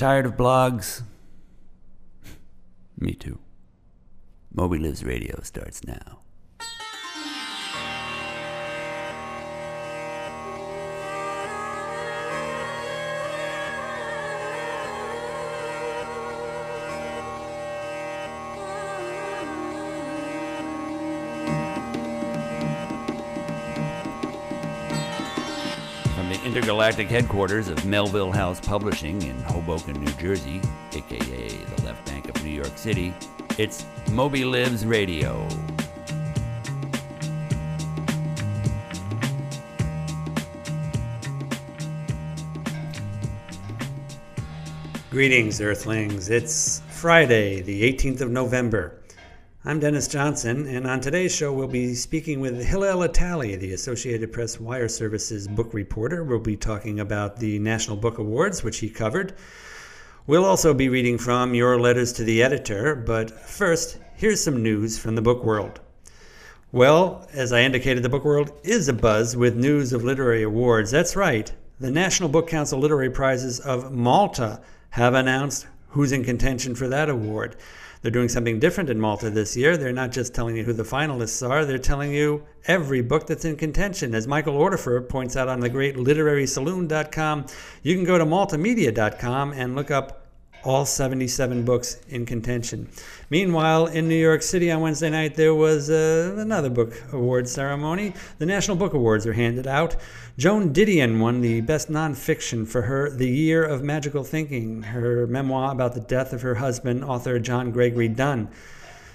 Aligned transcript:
Tired 0.00 0.24
of 0.24 0.34
blogs? 0.34 1.02
Me 2.98 3.12
too. 3.12 3.38
Moby 4.50 4.78
Lives 4.78 5.04
Radio 5.04 5.38
starts 5.42 5.84
now. 5.84 6.20
Intergalactic 26.80 27.10
headquarters 27.10 27.68
of 27.68 27.84
Melville 27.84 28.32
House 28.32 28.58
Publishing 28.58 29.20
in 29.20 29.38
Hoboken, 29.40 30.02
New 30.02 30.10
Jersey, 30.12 30.62
aka 30.94 31.48
the 31.48 31.82
left 31.82 32.06
bank 32.06 32.26
of 32.30 32.42
New 32.42 32.48
York 32.48 32.72
City, 32.78 33.12
it's 33.58 33.84
Moby 34.10 34.46
Lives 34.46 34.86
Radio. 34.86 35.46
Greetings, 45.10 45.60
Earthlings. 45.60 46.30
It's 46.30 46.80
Friday, 46.88 47.60
the 47.60 47.92
18th 47.92 48.22
of 48.22 48.30
November. 48.30 48.94
I'm 49.62 49.78
Dennis 49.78 50.08
Johnson, 50.08 50.66
and 50.66 50.86
on 50.86 51.02
today's 51.02 51.34
show, 51.34 51.52
we'll 51.52 51.68
be 51.68 51.94
speaking 51.94 52.40
with 52.40 52.64
Hillel 52.64 53.02
Italie, 53.02 53.56
the 53.56 53.74
Associated 53.74 54.32
Press 54.32 54.58
Wire 54.58 54.88
Services 54.88 55.46
book 55.46 55.74
reporter. 55.74 56.24
We'll 56.24 56.38
be 56.38 56.56
talking 56.56 56.98
about 56.98 57.36
the 57.36 57.58
National 57.58 57.98
Book 57.98 58.16
Awards, 58.16 58.64
which 58.64 58.78
he 58.78 58.88
covered. 58.88 59.34
We'll 60.26 60.46
also 60.46 60.72
be 60.72 60.88
reading 60.88 61.18
from 61.18 61.52
your 61.52 61.78
letters 61.78 62.14
to 62.14 62.24
the 62.24 62.42
editor, 62.42 62.96
but 62.96 63.30
first, 63.46 63.98
here's 64.14 64.42
some 64.42 64.62
news 64.62 64.98
from 64.98 65.14
the 65.14 65.20
book 65.20 65.44
world. 65.44 65.78
Well, 66.72 67.28
as 67.34 67.52
I 67.52 67.60
indicated, 67.60 68.02
the 68.02 68.08
book 68.08 68.24
world 68.24 68.52
is 68.64 68.88
abuzz 68.88 69.36
with 69.36 69.56
news 69.56 69.92
of 69.92 70.02
literary 70.02 70.42
awards. 70.42 70.90
That's 70.90 71.16
right. 71.16 71.52
The 71.78 71.90
National 71.90 72.30
Book 72.30 72.48
Council 72.48 72.78
Literary 72.78 73.10
Prizes 73.10 73.60
of 73.60 73.92
Malta 73.92 74.62
have 74.88 75.12
announced 75.12 75.66
who's 75.88 76.12
in 76.12 76.24
contention 76.24 76.74
for 76.74 76.88
that 76.88 77.10
award. 77.10 77.56
They're 78.02 78.10
doing 78.10 78.28
something 78.28 78.58
different 78.58 78.88
in 78.88 78.98
Malta 78.98 79.28
this 79.28 79.56
year. 79.56 79.76
They're 79.76 79.92
not 79.92 80.10
just 80.10 80.34
telling 80.34 80.56
you 80.56 80.64
who 80.64 80.72
the 80.72 80.84
finalists 80.84 81.46
are, 81.48 81.64
they're 81.64 81.78
telling 81.78 82.12
you 82.12 82.44
every 82.66 83.02
book 83.02 83.26
that's 83.26 83.44
in 83.44 83.56
contention. 83.56 84.14
As 84.14 84.26
Michael 84.26 84.54
Orthofer 84.54 85.06
points 85.06 85.36
out 85.36 85.48
on 85.48 85.60
the 85.60 85.68
great 85.68 85.96
literary 85.96 86.44
literarysaloon.com, 86.44 87.46
you 87.82 87.94
can 87.94 88.04
go 88.04 88.18
to 88.18 88.24
maltamedia.com 88.24 89.52
and 89.52 89.74
look 89.74 89.90
up 89.90 90.19
all 90.64 90.84
77 90.84 91.64
books 91.64 92.00
in 92.08 92.26
contention. 92.26 92.88
Meanwhile, 93.30 93.86
in 93.86 94.08
New 94.08 94.20
York 94.20 94.42
City 94.42 94.70
on 94.70 94.80
Wednesday 94.80 95.10
night, 95.10 95.34
there 95.34 95.54
was 95.54 95.90
uh, 95.90 96.34
another 96.38 96.68
book 96.68 96.92
award 97.12 97.48
ceremony. 97.48 98.14
The 98.38 98.46
National 98.46 98.76
Book 98.76 98.92
Awards 98.92 99.26
are 99.26 99.32
handed 99.32 99.66
out. 99.66 99.96
Joan 100.36 100.72
Didion 100.72 101.20
won 101.20 101.40
the 101.40 101.60
Best 101.60 101.90
Nonfiction 101.90 102.66
for 102.66 102.82
her 102.82 103.10
The 103.10 103.28
Year 103.28 103.64
of 103.64 103.82
Magical 103.82 104.24
Thinking, 104.24 104.82
her 104.82 105.26
memoir 105.26 105.72
about 105.72 105.94
the 105.94 106.00
death 106.00 106.32
of 106.32 106.42
her 106.42 106.56
husband, 106.56 107.04
author 107.04 107.38
John 107.38 107.70
Gregory 107.70 108.08
Dunne. 108.08 108.50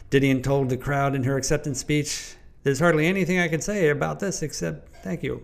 Didion 0.09 0.43
told 0.43 0.69
the 0.69 0.77
crowd 0.77 1.15
in 1.15 1.23
her 1.23 1.37
acceptance 1.37 1.79
speech, 1.79 2.35
There's 2.63 2.79
hardly 2.79 3.05
anything 3.07 3.39
I 3.39 3.47
can 3.47 3.61
say 3.61 3.89
about 3.89 4.19
this 4.19 4.41
except 4.41 5.03
thank 5.03 5.23
you. 5.23 5.43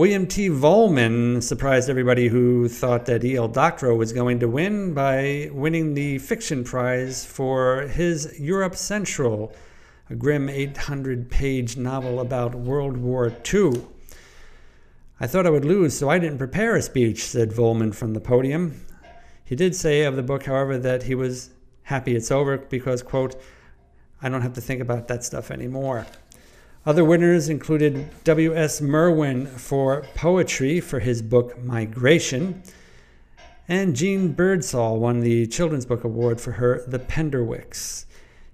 William 0.00 0.26
T. 0.26 0.48
Vollmann 0.48 1.42
surprised 1.42 1.90
everybody 1.90 2.28
who 2.28 2.70
thought 2.70 3.04
that 3.04 3.22
E.L. 3.22 3.48
Doctorow 3.48 3.94
was 3.94 4.14
going 4.14 4.40
to 4.40 4.48
win 4.48 4.94
by 4.94 5.50
winning 5.52 5.92
the 5.92 6.16
fiction 6.16 6.64
prize 6.64 7.22
for 7.26 7.82
his 7.82 8.40
Europe 8.40 8.76
Central, 8.76 9.54
a 10.08 10.14
grim 10.14 10.48
800 10.48 11.30
page 11.30 11.76
novel 11.76 12.18
about 12.18 12.54
World 12.54 12.96
War 12.96 13.30
II. 13.52 13.72
I 15.20 15.26
thought 15.26 15.46
I 15.46 15.50
would 15.50 15.66
lose, 15.66 15.98
so 15.98 16.08
I 16.08 16.18
didn't 16.18 16.38
prepare 16.38 16.76
a 16.76 16.80
speech, 16.80 17.22
said 17.22 17.50
Vollmann 17.50 17.94
from 17.94 18.14
the 18.14 18.20
podium. 18.20 18.80
He 19.44 19.54
did 19.54 19.76
say 19.76 20.04
of 20.04 20.16
the 20.16 20.22
book, 20.22 20.44
however, 20.44 20.78
that 20.78 21.02
he 21.02 21.14
was 21.14 21.50
happy 21.82 22.16
it's 22.16 22.30
over 22.30 22.56
because, 22.56 23.02
quote, 23.02 23.38
I 24.22 24.30
don't 24.30 24.40
have 24.40 24.54
to 24.54 24.62
think 24.62 24.80
about 24.80 25.08
that 25.08 25.24
stuff 25.24 25.50
anymore. 25.50 26.06
Other 26.86 27.04
winners 27.04 27.50
included 27.50 28.08
W.S. 28.24 28.80
Merwin 28.80 29.46
for 29.46 30.06
poetry 30.14 30.80
for 30.80 31.00
his 31.00 31.20
book 31.20 31.62
Migration, 31.62 32.62
and 33.68 33.94
Jeanne 33.94 34.32
Birdsall 34.32 34.98
won 34.98 35.20
the 35.20 35.46
Children's 35.46 35.84
Book 35.84 36.04
Award 36.04 36.40
for 36.40 36.52
her 36.52 36.82
The 36.86 36.98
Penderwicks. 36.98 38.06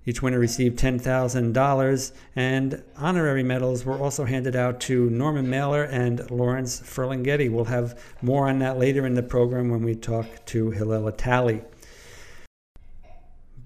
Each 0.05 0.23
winner 0.23 0.41
received 0.41 0.77
$10,000, 0.77 2.13
and 2.35 2.83
honorary 2.97 3.45
medals 3.45 3.85
were 3.85 3.99
also 3.99 4.25
handed 4.25 4.57
out 4.57 4.81
to 4.83 5.09
Norman 5.09 5.49
Mailer 5.49 5.85
and 5.85 6.29
Lawrence 6.29 6.81
Ferlinghetti. 6.81 7.49
We'll 7.49 7.67
have 7.67 7.97
more 8.23 8.49
on 8.49 8.59
that 8.59 8.77
later 8.77 9.07
in 9.07 9.15
the 9.15 9.23
program 9.23 9.71
when 9.71 9.85
we 9.85 9.95
talk 9.95 10.45
to 10.47 10.73
Hillel 10.73 11.07
Italie. 11.07 11.63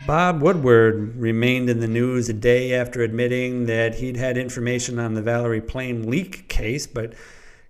Bob 0.07 0.41
Woodward 0.41 1.17
remained 1.17 1.69
in 1.69 1.81
the 1.81 1.87
news 1.87 2.29
a 2.31 2.33
day 2.33 2.73
after 2.73 3.03
admitting 3.03 3.67
that 3.67 3.97
he'd 3.97 4.17
had 4.17 4.39
information 4.39 4.99
on 4.99 5.13
the 5.13 5.21
Valerie 5.21 5.61
Plame 5.61 6.05
leak 6.05 6.49
case, 6.49 6.87
but 6.87 7.13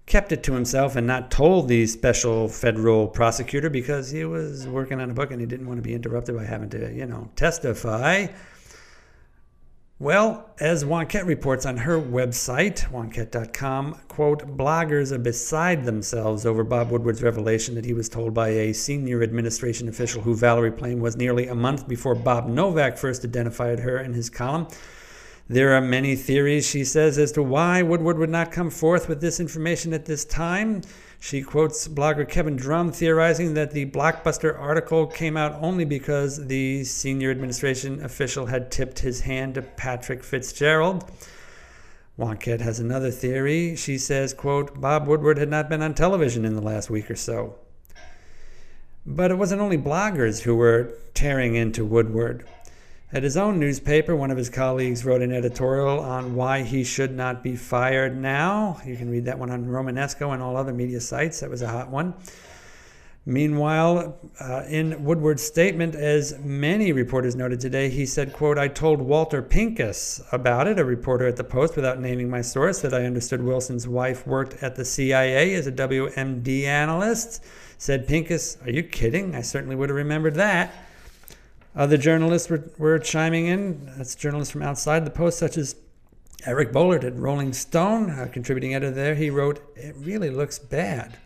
kept 0.06 0.30
it 0.30 0.42
to 0.44 0.52
himself 0.52 0.94
and 0.94 1.06
not 1.06 1.30
told 1.30 1.66
the 1.68 1.86
special 1.86 2.48
federal 2.48 3.08
prosecutor 3.08 3.68
because 3.68 4.10
he 4.10 4.24
was 4.24 4.66
working 4.68 5.00
on 5.00 5.10
a 5.10 5.14
book 5.14 5.32
and 5.32 5.40
he 5.40 5.46
didn't 5.46 5.66
want 5.66 5.78
to 5.78 5.82
be 5.82 5.92
interrupted 5.92 6.36
by 6.36 6.44
having 6.44 6.70
to, 6.70 6.92
you 6.92 7.06
know, 7.06 7.28
testify. 7.34 8.26
Well, 10.00 10.48
as 10.58 10.82
Wonkette 10.82 11.26
reports 11.26 11.66
on 11.66 11.76
her 11.76 12.00
website, 12.00 12.90
wonkette.com, 12.90 14.00
quote, 14.08 14.56
bloggers 14.56 15.12
are 15.12 15.18
beside 15.18 15.84
themselves 15.84 16.46
over 16.46 16.64
Bob 16.64 16.90
Woodward's 16.90 17.22
revelation 17.22 17.74
that 17.74 17.84
he 17.84 17.92
was 17.92 18.08
told 18.08 18.32
by 18.32 18.48
a 18.48 18.72
senior 18.72 19.22
administration 19.22 19.90
official 19.90 20.22
who 20.22 20.34
Valerie 20.34 20.72
Plame 20.72 21.00
was 21.00 21.18
nearly 21.18 21.48
a 21.48 21.54
month 21.54 21.86
before 21.86 22.14
Bob 22.14 22.48
Novak 22.48 22.96
first 22.96 23.26
identified 23.26 23.80
her 23.80 23.98
in 23.98 24.14
his 24.14 24.30
column. 24.30 24.68
There 25.50 25.74
are 25.74 25.82
many 25.82 26.16
theories, 26.16 26.66
she 26.66 26.82
says, 26.82 27.18
as 27.18 27.32
to 27.32 27.42
why 27.42 27.82
Woodward 27.82 28.16
would 28.16 28.30
not 28.30 28.52
come 28.52 28.70
forth 28.70 29.06
with 29.06 29.20
this 29.20 29.38
information 29.38 29.92
at 29.92 30.06
this 30.06 30.24
time. 30.24 30.80
She 31.22 31.42
quotes 31.42 31.86
blogger 31.86 32.26
Kevin 32.26 32.56
Drum 32.56 32.92
theorizing 32.92 33.52
that 33.52 33.72
the 33.72 33.84
blockbuster 33.84 34.58
article 34.58 35.06
came 35.06 35.36
out 35.36 35.62
only 35.62 35.84
because 35.84 36.46
the 36.46 36.82
senior 36.84 37.30
administration 37.30 38.02
official 38.02 38.46
had 38.46 38.70
tipped 38.70 39.00
his 39.00 39.20
hand 39.20 39.54
to 39.54 39.62
Patrick 39.62 40.24
Fitzgerald. 40.24 41.04
Wonkette 42.18 42.62
has 42.62 42.80
another 42.80 43.10
theory. 43.10 43.76
She 43.76 43.98
says, 43.98 44.32
quote, 44.32 44.80
Bob 44.80 45.06
Woodward 45.06 45.36
had 45.36 45.50
not 45.50 45.68
been 45.68 45.82
on 45.82 45.92
television 45.92 46.46
in 46.46 46.54
the 46.54 46.62
last 46.62 46.88
week 46.88 47.10
or 47.10 47.16
so. 47.16 47.54
But 49.04 49.30
it 49.30 49.36
wasn't 49.36 49.60
only 49.60 49.78
bloggers 49.78 50.42
who 50.42 50.56
were 50.56 50.94
tearing 51.12 51.54
into 51.54 51.84
Woodward. 51.84 52.46
At 53.12 53.24
his 53.24 53.36
own 53.36 53.58
newspaper, 53.58 54.14
one 54.14 54.30
of 54.30 54.38
his 54.38 54.48
colleagues 54.48 55.04
wrote 55.04 55.20
an 55.20 55.32
editorial 55.32 55.98
on 55.98 56.36
why 56.36 56.62
he 56.62 56.84
should 56.84 57.12
not 57.12 57.42
be 57.42 57.56
fired 57.56 58.16
now. 58.16 58.80
You 58.86 58.96
can 58.96 59.10
read 59.10 59.24
that 59.24 59.36
one 59.36 59.50
on 59.50 59.66
Romenesko 59.66 60.32
and 60.32 60.40
all 60.40 60.56
other 60.56 60.72
media 60.72 61.00
sites. 61.00 61.40
That 61.40 61.50
was 61.50 61.60
a 61.60 61.66
hot 61.66 61.90
one. 61.90 62.14
Meanwhile, 63.26 64.16
uh, 64.38 64.62
in 64.68 65.02
Woodward's 65.02 65.42
statement, 65.42 65.96
as 65.96 66.38
many 66.38 66.92
reporters 66.92 67.34
noted 67.34 67.58
today, 67.58 67.90
he 67.90 68.06
said, 68.06 68.32
quote, 68.32 68.58
I 68.58 68.68
told 68.68 69.00
Walter 69.00 69.42
Pincus 69.42 70.22
about 70.30 70.68
it, 70.68 70.78
a 70.78 70.84
reporter 70.84 71.26
at 71.26 71.36
the 71.36 71.44
Post, 71.44 71.74
without 71.74 71.98
naming 72.00 72.30
my 72.30 72.42
source, 72.42 72.80
that 72.80 72.94
I 72.94 73.04
understood 73.04 73.42
Wilson's 73.42 73.88
wife 73.88 74.24
worked 74.24 74.62
at 74.62 74.76
the 74.76 74.84
CIA 74.84 75.54
as 75.54 75.66
a 75.66 75.72
WMD 75.72 76.62
analyst. 76.62 77.44
Said 77.76 78.06
Pincus, 78.06 78.56
are 78.62 78.70
you 78.70 78.84
kidding? 78.84 79.34
I 79.34 79.42
certainly 79.42 79.74
would 79.74 79.88
have 79.88 79.96
remembered 79.96 80.36
that. 80.36 80.72
Other 81.74 81.96
journalists 81.96 82.50
were, 82.50 82.70
were 82.78 82.98
chiming 82.98 83.46
in. 83.46 83.92
That's 83.96 84.14
journalists 84.14 84.52
from 84.52 84.62
outside 84.62 85.04
the 85.04 85.10
Post, 85.10 85.38
such 85.38 85.56
as 85.56 85.76
Eric 86.46 86.72
Boehlert 86.72 87.04
at 87.04 87.16
Rolling 87.16 87.52
Stone, 87.52 88.10
a 88.10 88.28
contributing 88.28 88.74
editor 88.74 88.90
there. 88.90 89.14
He 89.14 89.30
wrote, 89.30 89.60
It 89.76 89.94
really 89.96 90.30
looks 90.30 90.58
bad. 90.58 91.18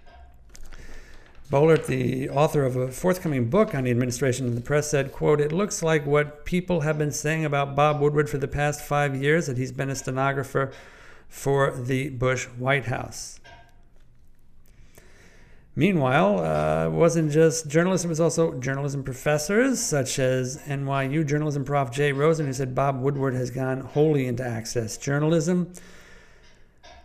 Boehlert, 1.51 1.87
the 1.87 2.29
author 2.31 2.65
of 2.65 2.75
a 2.75 2.91
forthcoming 2.91 3.49
book 3.49 3.75
on 3.75 3.85
the 3.85 3.91
administration 3.91 4.47
of 4.47 4.55
the 4.55 4.61
press, 4.61 4.91
said, 4.91 5.13
quote, 5.13 5.41
It 5.41 5.53
looks 5.53 5.83
like 5.83 6.05
what 6.05 6.45
people 6.45 6.81
have 6.81 6.99
been 6.99 7.13
saying 7.13 7.45
about 7.45 7.77
Bob 7.77 8.01
Woodward 8.01 8.29
for 8.29 8.39
the 8.39 8.49
past 8.49 8.81
five 8.81 9.15
years, 9.15 9.47
that 9.47 9.57
he's 9.57 9.73
been 9.73 9.91
a 9.91 9.95
stenographer 9.95 10.73
for 11.29 11.71
the 11.71 12.11
Bush 12.11 12.47
White 12.47 12.87
House. 12.87 13.41
Meanwhile, 15.77 16.39
uh, 16.39 16.87
it 16.87 16.93
wasn't 16.93 17.33
just 17.33 17.67
journalists, 17.67 18.05
it 18.05 18.09
was 18.09 18.21
also 18.21 18.53
journalism 18.61 19.03
professors, 19.03 19.81
such 19.81 20.21
as 20.21 20.59
NYU 20.69 21.27
journalism 21.27 21.65
prof. 21.65 21.91
Jay 21.91 22.13
Rosen, 22.13 22.47
who 22.47 22.53
said 22.53 22.77
Bob 22.77 23.01
Woodward 23.01 23.35
has 23.35 23.51
gone 23.51 23.81
wholly 23.81 24.27
into 24.27 24.45
access 24.45 24.97
journalism. 24.97 25.73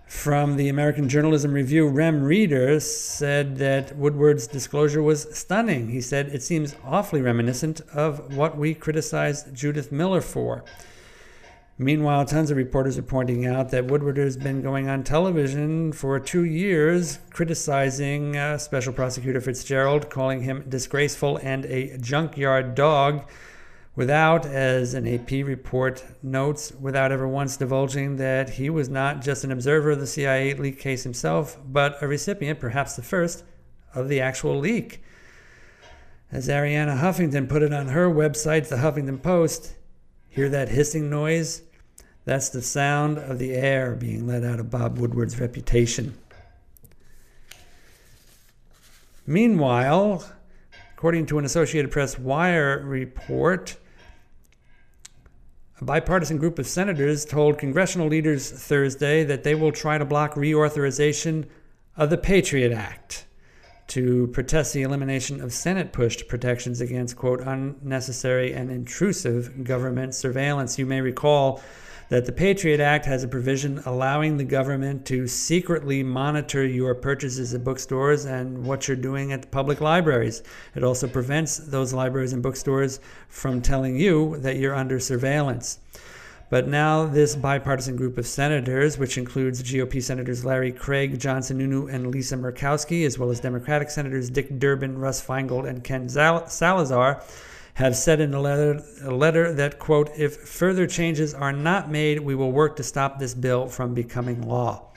from 0.08 0.56
the 0.58 0.70
American 0.70 1.08
Journalism 1.08 1.52
Review, 1.54 1.88
Rem 1.88 2.24
Rieder 2.24 2.82
said 2.82 3.58
that 3.58 3.96
Woodward's 3.96 4.48
disclosure 4.48 5.04
was 5.04 5.28
stunning. 5.38 5.90
He 5.90 6.02
said 6.02 6.30
it 6.30 6.42
seems 6.42 6.76
awfully 6.84 7.22
reminiscent 7.22 7.82
of 7.94 8.36
what 8.36 8.58
we 8.58 8.74
criticized 8.74 9.54
Judith 9.54 9.92
Miller 9.92 10.22
for. 10.22 10.64
Meanwhile, 11.82 12.26
tons 12.26 12.52
of 12.52 12.58
reporters 12.58 12.98
are 12.98 13.04
pointing 13.04 13.46
out 13.46 13.70
that 13.70 13.86
Woodward 13.86 14.18
has 14.18 14.36
been 14.36 14.62
going 14.62 14.90
on 14.90 15.02
television 15.02 15.94
for 15.94 16.20
two 16.20 16.44
years 16.44 17.20
criticizing 17.30 18.36
uh, 18.36 18.58
Special 18.58 18.92
Prosecutor 18.92 19.40
Fitzgerald, 19.40 20.10
calling 20.10 20.42
him 20.42 20.66
disgraceful 20.68 21.40
and 21.42 21.64
a 21.68 21.98
junkyard 21.98 22.76
dog 22.76 23.30
without, 23.96 24.46
as 24.46 24.94
an 24.94 25.08
AP 25.08 25.32
report 25.46 26.04
notes, 26.22 26.74
without 26.74 27.14
ever 27.14 27.26
once 27.26 27.56
divulging 27.56 28.18
that 28.18 28.50
he 28.50 28.70
was 28.70 28.90
not 28.90 29.22
just 29.22 29.46
an 29.46 29.52
observer 29.54 29.92
of 29.92 30.02
the 30.02 30.08
CIA 30.08 30.54
leak 30.56 30.82
case 30.82 31.04
himself, 31.04 31.58
but 31.66 31.96
a 32.04 32.08
recipient, 32.10 32.60
perhaps 32.60 32.98
the 32.98 33.02
first, 33.02 33.46
of 33.96 34.10
the 34.10 34.20
actual 34.20 34.60
leak. 34.60 35.02
As 36.30 36.50
Arianna 36.50 37.00
Huffington 37.00 37.48
put 37.48 37.64
it 37.64 37.72
on 37.72 37.88
her 37.88 38.10
website, 38.10 38.68
the 38.68 38.76
Huffington 38.76 39.24
Post, 39.24 39.76
hear 40.28 40.50
that 40.50 40.68
hissing 40.68 41.10
noise? 41.10 41.62
That's 42.26 42.50
the 42.50 42.62
sound 42.62 43.18
of 43.18 43.40
the 43.40 43.54
air 43.54 43.96
being 43.96 44.28
let 44.28 44.44
out 44.44 44.60
of 44.60 44.70
Bob 44.70 44.98
Woodward's 44.98 45.40
reputation. 45.40 46.18
Meanwhile, 49.26 50.30
according 50.94 51.28
to 51.28 51.40
an 51.40 51.46
Associated 51.46 51.92
Press 51.92 52.18
Wire 52.20 52.84
report, 52.86 53.78
a 55.80 55.86
bipartisan 55.86 56.38
group 56.38 56.60
of 56.60 56.68
senators 56.68 57.26
told 57.26 57.58
congressional 57.58 58.08
leaders 58.08 58.52
Thursday 58.52 59.24
that 59.24 59.44
they 59.44 59.56
will 59.56 59.72
try 59.72 59.98
to 59.98 60.06
block 60.06 60.34
reauthorization 60.34 61.48
of 61.96 62.10
the 62.10 62.18
Patriot 62.18 62.72
Act 62.72 63.26
to 63.88 64.28
protest 64.28 64.74
the 64.74 64.82
elimination 64.82 65.42
of 65.42 65.54
Senate 65.54 65.94
pushed 65.94 66.28
protections 66.28 66.82
against, 66.82 67.16
quote, 67.16 67.40
unnecessary 67.40 68.54
and 68.54 68.70
intrusive 68.70 69.64
government 69.64 70.14
surveillance. 70.14 70.78
You 70.78 70.86
may 70.86 71.02
recall 71.02 71.62
that 72.10 72.26
the 72.26 72.32
Patriot 72.32 72.80
Act 72.80 73.06
has 73.06 73.24
a 73.24 73.28
provision 73.28 73.82
allowing 73.86 74.38
the 74.38 74.44
government 74.44 75.06
to 75.06 75.28
secretly 75.28 76.04
monitor 76.04 76.66
your 76.66 76.96
purchases 76.96 77.54
at 77.54 77.64
bookstores 77.64 78.26
and 78.26 78.66
what 78.66 78.88
you're 78.88 78.98
doing 78.98 79.32
at 79.32 79.44
the 79.44 79.48
public 79.48 79.80
libraries. 79.80 80.42
It 80.76 80.84
also 80.84 81.08
prevents 81.08 81.58
those 81.58 81.94
libraries 81.94 82.34
and 82.34 82.42
bookstores 82.42 83.00
from 83.28 83.62
telling 83.62 83.96
you 83.96 84.38
that 84.38 84.58
you're 84.58 84.76
under 84.76 85.00
surveillance. 85.00 85.80
But 86.50 86.68
now, 86.68 87.06
this 87.06 87.36
bipartisan 87.36 87.96
group 87.96 88.18
of 88.18 88.26
senators, 88.26 88.98
which 88.98 89.20
includes 89.20 89.62
GOP 89.62 90.02
Senators 90.02 90.44
Larry 90.44 90.72
Craig, 90.72 91.20
Johnson 91.20 91.60
Sununu, 91.60 91.94
and 91.94 92.08
Lisa 92.08 92.36
Murkowski, 92.36 93.06
as 93.06 93.20
well 93.20 93.30
as 93.30 93.40
Democratic 93.40 93.92
Senators 93.92 94.32
Dick 94.32 94.58
Durbin, 94.58 94.98
Russ 94.98 95.24
Feingold, 95.24 95.70
and 95.70 95.84
Ken 95.84 96.10
Salazar, 96.10 97.22
have 97.80 97.96
said 97.96 98.20
in 98.20 98.34
a 98.34 98.42
letter, 98.42 98.84
a 99.04 99.10
letter 99.10 99.54
that, 99.54 99.80
quote, 99.80 100.10
if 100.18 100.36
further 100.36 100.86
changes 100.86 101.34
are 101.34 101.54
not 101.54 101.90
made, 101.90 102.20
we 102.20 102.36
will 102.36 102.52
work 102.52 102.76
to 102.76 102.84
stop 102.84 103.20
this 103.20 103.34
bill 103.34 103.68
from 103.68 103.94
becoming 103.94 104.42
law. 104.42 104.92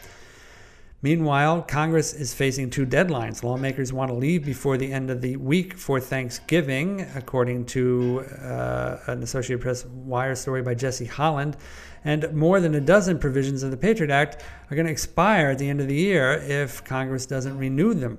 Meanwhile, 1.00 1.62
Congress 1.62 2.12
is 2.12 2.34
facing 2.34 2.70
two 2.70 2.84
deadlines. 2.84 3.44
Lawmakers 3.44 3.92
want 3.92 4.10
to 4.10 4.16
leave 4.16 4.44
before 4.44 4.76
the 4.78 4.92
end 4.92 5.10
of 5.10 5.20
the 5.20 5.36
week 5.36 5.78
for 5.78 6.00
Thanksgiving, 6.00 7.06
according 7.14 7.66
to 7.66 8.24
uh, 8.40 8.98
an 9.06 9.22
Associated 9.22 9.62
Press 9.62 9.84
wire 9.84 10.34
story 10.34 10.62
by 10.62 10.74
Jesse 10.74 11.04
Holland. 11.04 11.56
And 12.04 12.32
more 12.34 12.58
than 12.58 12.74
a 12.74 12.80
dozen 12.80 13.16
provisions 13.20 13.62
of 13.62 13.70
the 13.70 13.76
Patriot 13.76 14.10
Act 14.10 14.42
are 14.70 14.74
going 14.74 14.86
to 14.86 14.92
expire 14.92 15.50
at 15.50 15.58
the 15.58 15.68
end 15.68 15.80
of 15.80 15.86
the 15.86 15.94
year 15.94 16.32
if 16.32 16.82
Congress 16.82 17.26
doesn't 17.26 17.56
renew 17.56 17.94
them. 17.94 18.18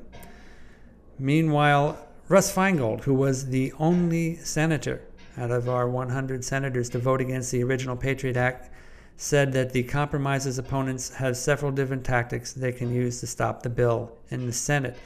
Meanwhile, 1.19 2.02
Russ 2.29 2.53
Feingold, 2.53 3.03
who 3.03 3.13
was 3.13 3.47
the 3.47 3.73
only 3.79 4.37
senator 4.37 5.01
out 5.37 5.51
of 5.51 5.67
our 5.67 5.89
100 5.89 6.45
senators 6.45 6.89
to 6.89 6.99
vote 6.99 7.19
against 7.19 7.51
the 7.51 7.61
original 7.63 7.97
Patriot 7.97 8.37
Act, 8.37 8.69
said 9.17 9.51
that 9.53 9.73
the 9.73 9.83
compromise's 9.83 10.57
opponents 10.57 11.13
have 11.15 11.35
several 11.35 11.71
different 11.71 12.05
tactics 12.05 12.53
they 12.53 12.71
can 12.71 12.93
use 12.93 13.19
to 13.19 13.27
stop 13.27 13.61
the 13.61 13.69
bill 13.69 14.11
in 14.29 14.45
the 14.45 14.53
Senate. 14.53 14.97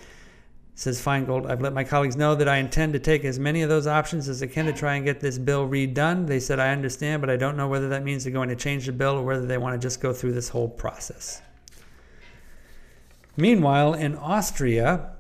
Says 0.76 1.04
Feingold, 1.04 1.50
I've 1.50 1.60
let 1.60 1.74
my 1.74 1.84
colleagues 1.84 2.16
know 2.16 2.36
that 2.36 2.48
I 2.48 2.58
intend 2.58 2.94
to 2.94 3.00
take 3.00 3.26
as 3.26 3.40
many 3.40 3.64
of 3.64 3.70
those 3.70 3.88
options 3.88 4.30
as 4.30 4.44
I 4.44 4.48
can 4.48 4.66
to 4.66 4.74
try 4.74 4.94
and 4.94 5.04
get 5.04 5.20
this 5.20 5.40
bill 5.40 5.68
redone. 5.68 6.28
They 6.28 6.40
said, 6.40 6.60
I 6.60 6.70
understand, 6.70 7.20
but 7.20 7.32
I 7.32 7.36
don't 7.36 7.58
know 7.58 7.68
whether 7.68 7.90
that 7.90 8.04
means 8.04 8.24
they're 8.24 8.34
going 8.34 8.50
to 8.50 8.56
change 8.56 8.86
the 8.86 8.92
bill 8.92 9.16
or 9.16 9.24
whether 9.24 9.48
they 9.48 9.58
want 9.58 9.74
to 9.74 9.84
just 9.84 10.02
go 10.02 10.14
through 10.14 10.34
this 10.34 10.50
whole 10.50 10.70
process. 10.70 11.42
Meanwhile, 13.36 13.96
in 13.96 14.16
Austria, 14.16 15.17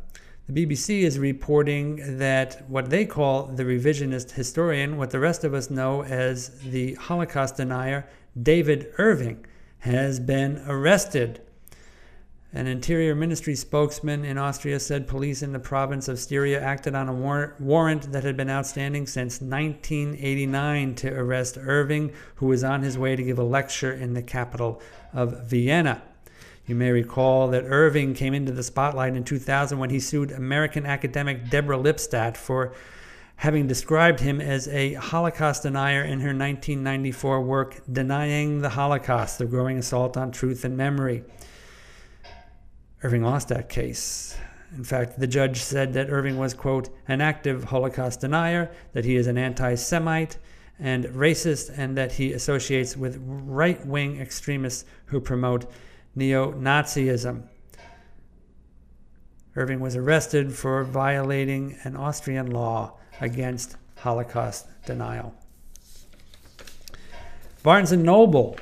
the 0.50 0.66
BBC 0.66 1.02
is 1.02 1.20
reporting 1.20 2.18
that 2.20 2.64
what 2.70 2.90
they 2.90 3.06
call 3.06 3.48
the 3.48 3.64
revisionist 3.64 4.32
historian, 4.32 4.96
what 4.96 5.10
the 5.10 5.20
rest 5.20 5.44
of 5.44 5.54
us 5.54 5.70
know 5.70 6.04
as 6.04 6.60
the 6.62 6.94
Holocaust 6.94 7.58
denier, 7.58 8.08
David 8.42 8.94
Irving, 8.98 9.46
has 9.80 10.22
been 10.22 10.64
arrested. 10.66 11.42
An 12.54 12.66
Interior 12.66 13.14
Ministry 13.14 13.56
spokesman 13.56 14.24
in 14.24 14.38
Austria 14.38 14.80
said 14.80 15.06
police 15.06 15.44
in 15.44 15.52
the 15.52 15.60
province 15.60 16.08
of 16.08 16.18
Styria 16.18 16.62
acted 16.62 16.96
on 16.96 17.10
a 17.10 17.14
war- 17.14 17.56
warrant 17.60 18.14
that 18.14 18.24
had 18.24 18.38
been 18.38 18.50
outstanding 18.50 19.06
since 19.06 19.42
1989 19.42 20.96
to 20.96 21.14
arrest 21.14 21.58
Irving, 21.60 22.14
who 22.36 22.46
was 22.46 22.64
on 22.64 22.84
his 22.84 22.98
way 22.98 23.18
to 23.18 23.24
give 23.24 23.38
a 23.38 23.44
lecture 23.44 23.92
in 23.92 24.14
the 24.14 24.24
capital 24.24 24.82
of 25.12 25.46
Vienna. 25.46 26.02
You 26.68 26.75
may 26.75 26.92
recall 26.92 27.48
that 27.52 27.64
Irving 27.66 28.14
came 28.14 28.34
into 28.34 28.52
the 28.52 28.62
spotlight 28.62 29.16
in 29.16 29.24
2000 29.24 29.80
when 29.80 29.90
he 29.90 30.02
sued 30.02 30.31
American 30.31 30.86
academic 30.86 31.50
Deborah 31.50 31.78
Lipstadt 31.78 32.36
for 32.36 32.74
having 33.38 33.68
described 33.68 34.19
him 34.19 34.42
as 34.42 34.68
a 34.68 34.96
Holocaust 34.96 35.64
denier 35.64 36.04
in 36.04 36.19
her 36.19 36.36
1994 36.36 37.42
work, 37.42 37.81
Denying 37.90 38.62
the 38.62 38.69
Holocaust 38.69 39.38
The 39.38 39.46
Growing 39.46 39.78
Assault 39.78 40.18
on 40.18 40.31
Truth 40.31 40.66
and 40.66 40.75
Memory. 40.75 41.24
Irving 43.02 43.24
lost 43.24 43.48
that 43.48 43.69
case. 43.69 44.36
In 44.75 44.84
fact, 44.84 45.18
the 45.19 45.28
judge 45.28 45.62
said 45.62 45.94
that 45.94 46.10
Irving 46.10 46.38
was, 46.38 46.54
quote, 46.54 46.90
an 47.08 47.22
active 47.22 47.64
Holocaust 47.64 48.19
denier, 48.19 48.69
that 48.92 49.06
he 49.06 49.16
is 49.16 49.28
an 49.28 49.38
anti 49.38 49.75
Semite 49.75 50.38
and 50.80 51.06
racist, 51.06 51.72
and 51.78 51.96
that 51.96 52.12
he 52.12 52.34
associates 52.34 52.98
with 52.98 53.22
right 53.25 53.86
wing 53.86 54.19
extremists 54.19 54.84
who 55.06 55.22
promote 55.22 55.72
neo 56.18 56.52
Nazism. 56.52 57.44
Irving 59.56 59.80
was 59.80 59.96
arrested 59.96 60.54
for 60.54 60.84
violating 60.84 61.78
an 61.84 61.96
Austrian 61.96 62.52
law 62.52 62.97
against 63.21 63.78
Holocaust 63.97 64.68
denial. 64.86 65.33
Barnes 67.64 67.92
& 67.92 67.94
Noble 67.94 68.57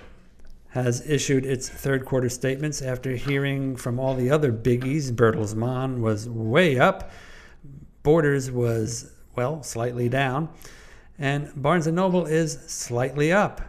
has 0.70 1.08
issued 1.10 1.46
its 1.46 1.70
third 1.70 2.06
quarter 2.06 2.28
statements 2.28 2.82
after 2.82 3.16
hearing 3.16 3.78
from 3.78 4.00
all 4.00 4.16
the 4.16 4.30
other 4.30 4.52
biggies. 4.52 5.12
Bertelsmann 5.12 6.00
was 6.00 6.28
way 6.28 6.78
up, 6.78 7.12
Borders 8.04 8.52
was, 8.52 9.14
well, 9.36 9.64
slightly 9.64 10.10
down, 10.10 10.50
and 11.18 11.52
Barnes 11.56 11.88
& 11.88 11.92
Noble 11.92 12.26
is 12.26 12.60
slightly 12.68 13.32
up. 13.32 13.62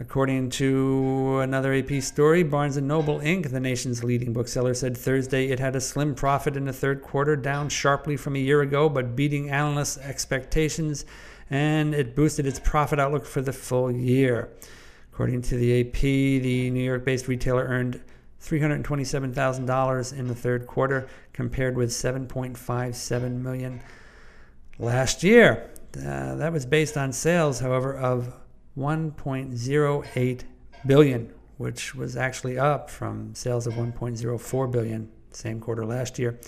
According 0.00 0.50
to 0.50 1.40
another 1.40 1.74
AP 1.74 2.02
story, 2.02 2.44
Barnes 2.44 2.76
& 2.76 2.80
Noble 2.80 3.18
Inc., 3.18 3.50
the 3.50 3.58
nation's 3.58 4.04
leading 4.04 4.32
bookseller, 4.32 4.72
said 4.72 4.96
Thursday 4.96 5.48
it 5.48 5.58
had 5.58 5.74
a 5.74 5.80
slim 5.80 6.14
profit 6.14 6.56
in 6.56 6.66
the 6.66 6.72
third 6.72 7.02
quarter, 7.02 7.34
down 7.34 7.68
sharply 7.68 8.16
from 8.16 8.36
a 8.36 8.38
year 8.38 8.60
ago, 8.60 8.88
but 8.88 9.16
beating 9.16 9.50
analysts' 9.50 9.98
expectations, 9.98 11.04
and 11.50 11.94
it 11.94 12.14
boosted 12.14 12.46
its 12.46 12.60
profit 12.60 13.00
outlook 13.00 13.26
for 13.26 13.40
the 13.40 13.52
full 13.52 13.90
year. 13.90 14.50
According 15.12 15.42
to 15.42 15.56
the 15.56 15.80
AP, 15.80 16.00
the 16.00 16.70
New 16.70 16.84
York-based 16.84 17.26
retailer 17.26 17.64
earned 17.64 18.00
$327,000 18.40 20.16
in 20.16 20.28
the 20.28 20.34
third 20.34 20.68
quarter, 20.68 21.08
compared 21.32 21.76
with 21.76 21.90
7.57 21.90 23.40
million 23.40 23.80
last 24.78 25.24
year. 25.24 25.70
Uh, 25.96 26.36
that 26.36 26.52
was 26.52 26.66
based 26.66 26.96
on 26.96 27.12
sales, 27.12 27.58
however, 27.58 27.96
of 27.96 28.32
1.08 28.78 30.42
billion, 30.86 31.34
which 31.56 31.94
was 31.94 32.16
actually 32.16 32.58
up 32.58 32.88
from 32.88 33.34
sales 33.34 33.66
of 33.66 33.74
1.04 33.74 34.70
billion 34.70 35.08
same 35.32 35.60
quarter 35.60 35.84
last 35.84 36.18
year. 36.18 36.38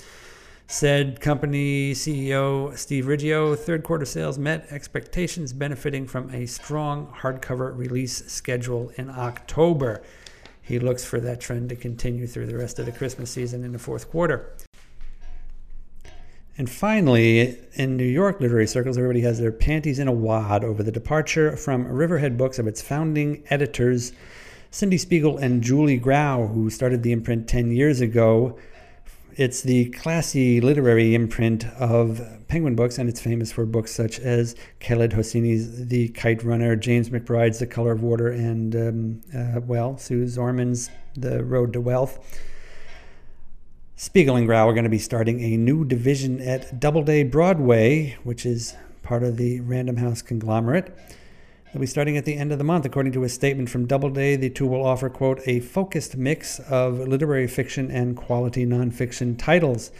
Said 0.66 1.20
company 1.20 1.92
CEO 1.92 2.76
Steve 2.78 3.06
Riggio, 3.06 3.58
third 3.58 3.82
quarter 3.82 4.04
sales 4.04 4.38
met 4.38 4.66
expectations, 4.70 5.52
benefiting 5.52 6.06
from 6.06 6.30
a 6.30 6.46
strong 6.46 7.08
hardcover 7.08 7.76
release 7.76 8.24
schedule 8.30 8.92
in 8.96 9.10
October. 9.10 10.02
He 10.62 10.78
looks 10.78 11.04
for 11.04 11.18
that 11.18 11.40
trend 11.40 11.70
to 11.70 11.76
continue 11.76 12.28
through 12.28 12.46
the 12.46 12.56
rest 12.56 12.78
of 12.78 12.86
the 12.86 12.92
Christmas 12.92 13.32
season 13.32 13.64
in 13.64 13.72
the 13.72 13.80
fourth 13.80 14.08
quarter. 14.08 14.54
And 16.58 16.68
finally, 16.68 17.58
in 17.74 17.96
New 17.96 18.04
York 18.04 18.40
literary 18.40 18.66
circles, 18.66 18.98
everybody 18.98 19.22
has 19.22 19.38
their 19.38 19.52
panties 19.52 19.98
in 19.98 20.08
a 20.08 20.12
wad 20.12 20.64
over 20.64 20.82
the 20.82 20.92
departure 20.92 21.56
from 21.56 21.86
Riverhead 21.86 22.36
Books 22.36 22.58
of 22.58 22.66
its 22.66 22.82
founding 22.82 23.42
editors, 23.48 24.12
Cindy 24.70 24.98
Spiegel 24.98 25.38
and 25.38 25.62
Julie 25.62 25.96
Grau, 25.96 26.48
who 26.48 26.68
started 26.68 27.02
the 27.02 27.12
imprint 27.12 27.48
10 27.48 27.70
years 27.72 28.00
ago. 28.00 28.58
It's 29.36 29.62
the 29.62 29.90
classy 29.90 30.60
literary 30.60 31.14
imprint 31.14 31.64
of 31.78 32.20
Penguin 32.48 32.74
Books, 32.74 32.98
and 32.98 33.08
it's 33.08 33.20
famous 33.20 33.52
for 33.52 33.64
books 33.64 33.92
such 33.92 34.18
as 34.18 34.54
Khaled 34.80 35.12
Hosseini's 35.12 35.86
The 35.86 36.08
Kite 36.08 36.42
Runner, 36.42 36.76
James 36.76 37.10
McBride's 37.10 37.60
The 37.60 37.66
Color 37.66 37.92
of 37.92 38.02
Water, 38.02 38.28
and, 38.28 38.76
um, 38.76 39.20
uh, 39.34 39.60
well, 39.60 39.96
Suze 39.96 40.36
Orman's 40.36 40.90
The 41.16 41.44
Road 41.44 41.72
to 41.72 41.80
Wealth. 41.80 42.18
Spiegel 44.02 44.36
and 44.36 44.46
Grau 44.46 44.66
are 44.66 44.72
going 44.72 44.84
to 44.84 44.88
be 44.88 44.98
starting 44.98 45.42
a 45.42 45.58
new 45.58 45.84
division 45.84 46.40
at 46.40 46.80
Doubleday 46.80 47.22
Broadway, 47.22 48.16
which 48.24 48.46
is 48.46 48.74
part 49.02 49.22
of 49.22 49.36
the 49.36 49.60
Random 49.60 49.98
House 49.98 50.22
conglomerate. 50.22 50.96
They'll 51.66 51.82
be 51.82 51.86
starting 51.86 52.16
at 52.16 52.24
the 52.24 52.38
end 52.38 52.50
of 52.50 52.56
the 52.56 52.64
month. 52.64 52.86
According 52.86 53.12
to 53.12 53.24
a 53.24 53.28
statement 53.28 53.68
from 53.68 53.84
Doubleday, 53.84 54.36
the 54.36 54.48
two 54.48 54.66
will 54.66 54.86
offer, 54.86 55.10
quote, 55.10 55.42
a 55.46 55.60
focused 55.60 56.16
mix 56.16 56.60
of 56.60 56.98
literary 56.98 57.46
fiction 57.46 57.90
and 57.90 58.16
quality 58.16 58.64
nonfiction 58.64 59.36
titles. 59.36 59.90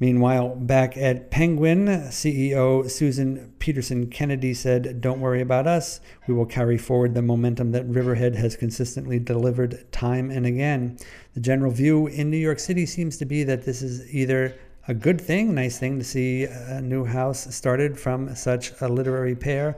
Meanwhile, 0.00 0.54
back 0.56 0.96
at 0.96 1.30
Penguin, 1.30 1.86
CEO 1.86 2.88
Susan 2.88 3.52
Peterson 3.58 4.08
Kennedy 4.08 4.54
said, 4.54 5.00
Don't 5.00 5.20
worry 5.20 5.40
about 5.40 5.66
us. 5.66 6.00
We 6.28 6.34
will 6.34 6.46
carry 6.46 6.78
forward 6.78 7.14
the 7.14 7.22
momentum 7.22 7.72
that 7.72 7.84
Riverhead 7.86 8.36
has 8.36 8.54
consistently 8.54 9.18
delivered 9.18 9.90
time 9.90 10.30
and 10.30 10.46
again. 10.46 10.98
The 11.34 11.40
general 11.40 11.72
view 11.72 12.06
in 12.06 12.30
New 12.30 12.36
York 12.36 12.60
City 12.60 12.86
seems 12.86 13.16
to 13.16 13.24
be 13.24 13.42
that 13.42 13.64
this 13.64 13.82
is 13.82 14.14
either 14.14 14.54
a 14.86 14.94
good 14.94 15.20
thing, 15.20 15.54
nice 15.54 15.78
thing 15.78 15.98
to 15.98 16.04
see 16.04 16.44
a 16.44 16.80
new 16.80 17.04
house 17.04 17.54
started 17.54 17.98
from 17.98 18.34
such 18.36 18.72
a 18.80 18.88
literary 18.88 19.34
pair, 19.34 19.76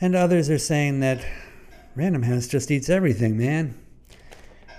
and 0.00 0.14
others 0.14 0.50
are 0.50 0.58
saying 0.58 1.00
that 1.00 1.26
Random 1.96 2.22
House 2.22 2.46
just 2.46 2.70
eats 2.70 2.88
everything, 2.88 3.36
man. 3.36 3.74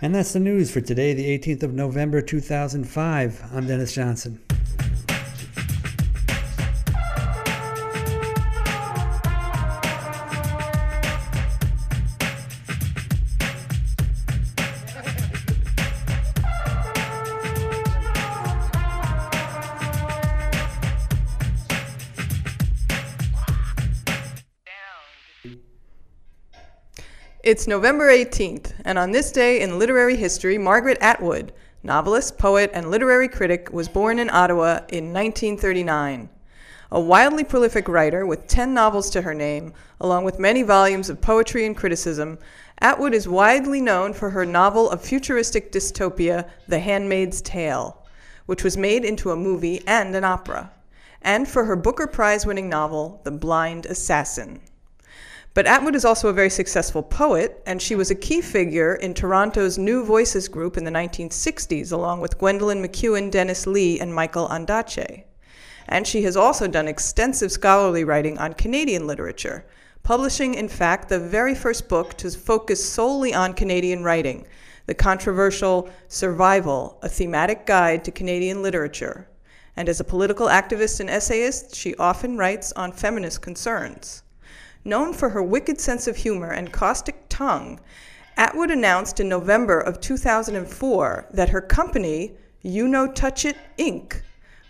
And 0.01 0.15
that's 0.15 0.31
the 0.31 0.39
news 0.39 0.71
for 0.71 0.79
today, 0.79 1.13
the 1.13 1.37
18th 1.37 1.63
of 1.63 1.73
November 1.73 2.21
2005. 2.21 3.43
I'm 3.53 3.67
Dennis 3.67 3.93
Johnson. 3.93 4.39
It's 27.49 27.65
November 27.65 28.11
18th, 28.11 28.73
and 28.85 28.99
on 28.99 29.09
this 29.09 29.31
day 29.31 29.61
in 29.61 29.79
literary 29.79 30.15
history, 30.15 30.59
Margaret 30.59 30.99
Atwood, 31.01 31.51
novelist, 31.81 32.37
poet, 32.37 32.69
and 32.75 32.91
literary 32.91 33.27
critic, 33.27 33.73
was 33.73 33.89
born 33.89 34.19
in 34.19 34.29
Ottawa 34.29 34.81
in 34.89 35.11
1939. 35.11 36.29
A 36.91 37.01
wildly 37.01 37.43
prolific 37.43 37.87
writer 37.87 38.23
with 38.23 38.45
10 38.45 38.71
novels 38.75 39.09
to 39.09 39.23
her 39.23 39.33
name, 39.33 39.73
along 39.99 40.25
with 40.25 40.37
many 40.37 40.61
volumes 40.61 41.09
of 41.09 41.21
poetry 41.21 41.65
and 41.65 41.75
criticism, 41.75 42.37
Atwood 42.81 43.15
is 43.15 43.27
widely 43.27 43.81
known 43.81 44.13
for 44.13 44.29
her 44.29 44.45
novel 44.45 44.87
of 44.91 45.01
futuristic 45.01 45.71
dystopia, 45.71 46.47
The 46.67 46.77
Handmaid's 46.77 47.41
Tale, 47.41 48.05
which 48.45 48.63
was 48.63 48.77
made 48.77 49.03
into 49.03 49.31
a 49.31 49.35
movie 49.35 49.81
and 49.87 50.15
an 50.15 50.23
opera, 50.23 50.71
and 51.23 51.47
for 51.47 51.65
her 51.65 51.75
Booker 51.75 52.05
Prize 52.05 52.45
winning 52.45 52.69
novel, 52.69 53.21
The 53.23 53.31
Blind 53.31 53.87
Assassin. 53.87 54.61
But 55.55 55.65
Atwood 55.65 55.95
is 55.95 56.05
also 56.05 56.29
a 56.29 56.33
very 56.33 56.51
successful 56.51 57.01
poet, 57.01 57.63
and 57.65 57.81
she 57.81 57.95
was 57.95 58.11
a 58.11 58.15
key 58.15 58.39
figure 58.39 58.93
in 58.93 59.15
Toronto's 59.15 59.79
New 59.79 60.03
Voices 60.03 60.47
group 60.47 60.77
in 60.77 60.83
the 60.83 60.91
1960s, 60.91 61.91
along 61.91 62.21
with 62.21 62.37
Gwendolyn 62.37 62.83
MacEwen, 62.83 63.31
Dennis 63.31 63.65
Lee, 63.65 63.99
and 63.99 64.13
Michael 64.13 64.47
Ondaatje. 64.47 65.23
And 65.87 66.05
she 66.05 66.21
has 66.21 66.37
also 66.37 66.67
done 66.67 66.87
extensive 66.87 67.51
scholarly 67.51 68.03
writing 68.03 68.37
on 68.37 68.53
Canadian 68.53 69.07
literature, 69.07 69.65
publishing, 70.03 70.53
in 70.53 70.69
fact, 70.69 71.09
the 71.09 71.19
very 71.19 71.55
first 71.55 71.89
book 71.89 72.15
to 72.17 72.29
focus 72.29 72.87
solely 72.87 73.33
on 73.33 73.53
Canadian 73.53 74.03
writing, 74.03 74.45
the 74.85 74.93
controversial 74.93 75.89
Survival, 76.07 76.99
a 77.01 77.09
thematic 77.09 77.65
guide 77.65 78.03
to 78.05 78.11
Canadian 78.11 78.61
literature. 78.61 79.27
And 79.75 79.89
as 79.89 79.99
a 79.99 80.03
political 80.03 80.45
activist 80.45 80.99
and 80.99 81.09
essayist, 81.09 81.75
she 81.75 81.95
often 81.95 82.37
writes 82.37 82.71
on 82.73 82.91
feminist 82.91 83.41
concerns. 83.41 84.21
Known 84.85 85.13
for 85.13 85.29
her 85.29 85.43
wicked 85.43 85.81
sense 85.81 86.07
of 86.07 86.17
humor 86.17 86.51
and 86.51 86.71
caustic 86.71 87.23
tongue, 87.27 87.79
Atwood 88.37 88.71
announced 88.71 89.19
in 89.19 89.27
November 89.27 89.79
of 89.79 89.99
2004 89.99 91.27
that 91.33 91.49
her 91.49 91.61
company, 91.61 92.37
Unotchit 92.63 93.57
Inc., 93.77 94.21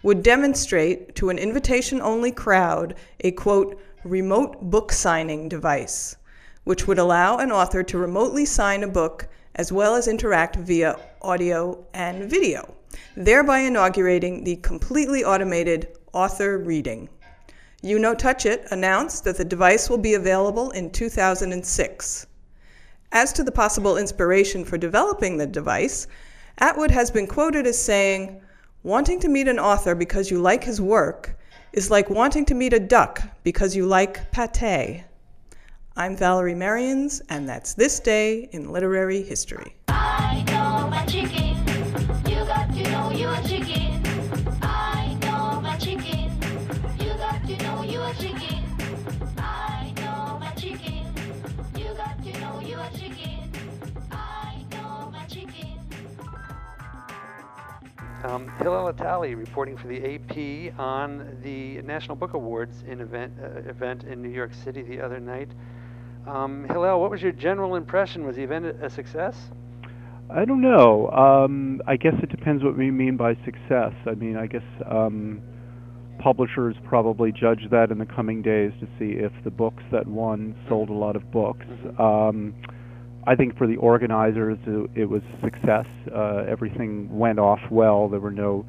would 0.01 0.23
demonstrate 0.23 1.13
to 1.15 1.29
an 1.29 1.37
invitation 1.37 2.01
only 2.01 2.31
crowd 2.31 2.95
a 3.19 3.31
quote, 3.31 3.79
remote 4.03 4.71
book 4.71 4.91
signing 4.91 5.47
device, 5.47 6.15
which 6.63 6.87
would 6.87 6.97
allow 6.97 7.37
an 7.37 7.51
author 7.51 7.83
to 7.83 7.97
remotely 7.97 8.45
sign 8.45 8.81
a 8.81 8.87
book 8.87 9.27
as 9.55 9.71
well 9.71 9.95
as 9.95 10.07
interact 10.07 10.55
via 10.55 10.97
audio 11.21 11.85
and 11.93 12.29
video, 12.29 12.73
thereby 13.15 13.59
inaugurating 13.59 14.43
the 14.43 14.55
completely 14.57 15.23
automated 15.23 15.95
author 16.13 16.57
reading. 16.57 17.09
Unotchit 17.81 18.69
announced 18.71 19.23
that 19.23 19.37
the 19.37 19.45
device 19.45 19.89
will 19.89 19.97
be 19.97 20.15
available 20.15 20.69
in 20.71 20.91
2006. 20.91 22.27
As 23.11 23.33
to 23.33 23.43
the 23.43 23.51
possible 23.51 23.97
inspiration 23.97 24.65
for 24.65 24.77
developing 24.77 25.37
the 25.37 25.47
device, 25.47 26.05
Atwood 26.57 26.91
has 26.91 27.09
been 27.09 27.25
quoted 27.25 27.65
as 27.65 27.81
saying, 27.81 28.41
Wanting 28.83 29.19
to 29.21 29.29
meet 29.29 29.47
an 29.47 29.59
author 29.59 29.95
because 29.95 30.29
you 30.29 30.41
like 30.41 30.63
his 30.63 30.81
work 30.81 31.37
is 31.71 31.89
like 31.89 32.09
wanting 32.09 32.45
to 32.45 32.53
meet 32.53 32.73
a 32.73 32.79
duck 32.79 33.21
because 33.43 33.75
you 33.75 33.85
like 33.85 34.29
pate. 34.31 35.05
I'm 35.95 36.17
Valerie 36.17 36.55
Merians, 36.55 37.21
and 37.29 37.47
that's 37.47 37.73
This 37.73 37.99
Day 37.99 38.49
in 38.51 38.71
Literary 38.71 39.21
History. 39.21 39.75
Um, 58.39 58.51
Hillel 58.59 58.87
Italie 58.87 59.35
reporting 59.35 59.75
for 59.75 59.87
the 59.87 60.15
AP 60.15 60.79
on 60.79 61.37
the 61.43 61.81
National 61.81 62.15
Book 62.15 62.33
Awards 62.33 62.83
in 62.87 63.01
event 63.01 63.33
uh, 63.41 63.69
event 63.69 64.05
in 64.05 64.21
New 64.21 64.29
York 64.29 64.53
City 64.53 64.81
the 64.81 65.01
other 65.01 65.19
night. 65.19 65.49
Um, 66.25 66.65
Hillel, 66.69 67.01
what 67.01 67.11
was 67.11 67.21
your 67.21 67.31
general 67.33 67.75
impression? 67.75 68.25
Was 68.25 68.37
the 68.37 68.43
event 68.43 68.65
a 68.65 68.89
success? 68.89 69.35
I 70.29 70.45
don't 70.45 70.61
know. 70.61 71.09
Um, 71.09 71.81
I 71.87 71.97
guess 71.97 72.13
it 72.21 72.29
depends 72.29 72.63
what 72.63 72.77
we 72.77 72.91
mean 72.91 73.17
by 73.17 73.35
success. 73.43 73.93
I 74.05 74.13
mean, 74.13 74.37
I 74.37 74.45
guess 74.45 74.63
um, 74.89 75.41
publishers 76.19 76.75
probably 76.83 77.31
judge 77.31 77.67
that 77.71 77.91
in 77.91 77.97
the 77.97 78.05
coming 78.05 78.41
days 78.41 78.71
to 78.79 78.87
see 78.97 79.17
if 79.17 79.33
the 79.43 79.51
books 79.51 79.83
that 79.91 80.07
won 80.07 80.55
sold 80.69 80.89
a 80.89 80.93
lot 80.93 81.15
of 81.15 81.29
books. 81.31 81.65
Mm-hmm. 81.65 82.01
Um, 82.01 82.55
I 83.25 83.35
think 83.35 83.57
for 83.57 83.67
the 83.67 83.75
organizers, 83.77 84.57
it, 84.95 85.05
was 85.05 85.21
a 85.37 85.41
success. 85.41 85.85
Uh, 86.13 86.45
everything 86.47 87.17
went 87.17 87.39
off 87.39 87.59
well. 87.69 88.07
There 88.07 88.19
were 88.19 88.31
no, 88.31 88.65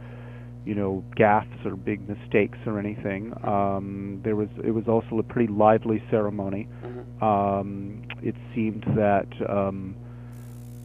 you 0.64 0.74
know, 0.74 1.04
gaffes 1.16 1.64
or 1.64 1.76
big 1.76 2.08
mistakes 2.08 2.58
or 2.66 2.78
anything. 2.78 3.32
Um, 3.46 4.20
there 4.24 4.36
was. 4.36 4.48
It 4.62 4.72
was 4.72 4.88
also 4.88 5.18
a 5.18 5.22
pretty 5.22 5.52
lively 5.52 6.02
ceremony. 6.10 6.68
Mm-hmm. 6.82 7.24
Um, 7.24 8.02
it 8.22 8.34
seemed 8.54 8.84
that 8.96 9.28
um, 9.48 9.94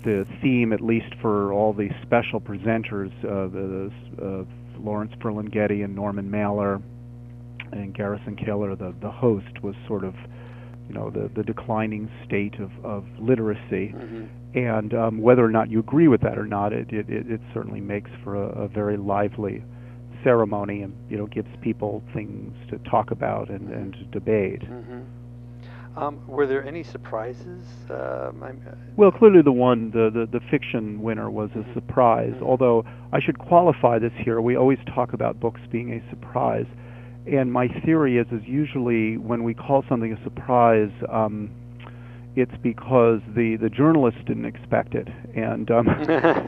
the 0.04 0.28
theme, 0.42 0.72
at 0.72 0.82
least 0.82 1.14
for 1.20 1.52
all 1.52 1.74
the 1.74 1.90
special 2.04 2.40
presenters, 2.40 3.12
uh, 3.26 3.48
the 3.48 3.92
uh, 4.22 4.80
Lawrence 4.80 5.14
Ferlinghetti 5.20 5.84
and 5.84 5.96
Norman 5.96 6.30
Mailer 6.30 6.82
and 7.72 7.94
Garrison 7.94 8.36
Keillor, 8.36 8.78
the 8.78 8.94
the 9.02 9.12
host, 9.12 9.64
was 9.64 9.76
sort 9.88 10.04
of 10.04 10.14
you 10.88 10.94
know 10.94 11.10
the 11.10 11.30
the 11.36 11.44
declining 11.44 12.10
state 12.26 12.56
of 12.56 12.72
of 12.84 13.06
literacy, 13.20 13.94
mm-hmm. 13.94 14.26
and 14.58 14.94
um, 14.94 15.22
whether 15.22 15.44
or 15.44 15.50
not 15.50 15.70
you 15.70 15.80
agree 15.80 16.08
with 16.08 16.22
that 16.22 16.38
or 16.38 16.46
not, 16.46 16.74
it 16.74 16.92
it, 16.92 17.10
it 17.10 17.42
certainly 17.54 17.82
makes 17.82 18.10
for 18.24 18.36
a, 18.36 18.64
a, 18.64 18.68
very 18.68 18.98
lively 18.98 19.64
ceremony, 20.24 20.82
and 20.82 20.94
you 21.10 21.18
know 21.18 21.26
gives 21.28 21.50
people 21.62 22.04
things 22.14 22.54
to 22.70 22.78
talk 22.90 23.12
about 23.12 23.50
and 23.50 23.72
and 23.72 23.94
to 23.94 24.04
debate. 24.06 24.62
Mm-hmm. 24.62 25.02
Um, 25.98 26.28
were 26.28 26.46
there 26.46 26.66
any 26.66 26.84
surprises? 26.84 27.66
Um, 27.90 28.44
uh, 28.44 28.76
well, 28.98 29.12
clearly 29.12 29.42
the 29.42 29.54
one, 29.54 29.92
the, 29.92 30.10
the, 30.14 30.40
the 30.40 30.46
fiction 30.52 31.02
winner 31.02 31.32
was 31.32 31.50
a 31.56 31.60
mm-hmm. 31.60 31.74
surprise. 31.74 32.34
Mm-hmm. 32.34 32.44
Although 32.44 32.84
I 33.14 33.22
should 33.22 33.40
qualify 33.40 33.98
this 33.98 34.12
here, 34.18 34.42
we 34.42 34.58
always 34.58 34.80
talk 34.94 35.14
about 35.14 35.40
books 35.40 35.62
being 35.72 35.94
a 35.94 36.10
surprise 36.10 36.66
and 37.28 37.52
my 37.52 37.68
theory 37.86 38.18
is 38.18 38.28
is 38.32 38.42
usually 38.46 39.18
when 39.18 39.44
we 39.44 39.54
call 39.54 39.84
something 39.90 40.14
a 40.14 40.24
surprise, 40.24 40.92
um, 41.10 41.52
it's 42.36 42.56
because 42.62 43.22
the, 43.34 43.58
the 43.62 43.70
journalists 43.70 44.20
didn't 44.28 44.46
expect 44.46 44.94
it. 44.94 45.08
And 45.36 45.72
um, 45.72 45.88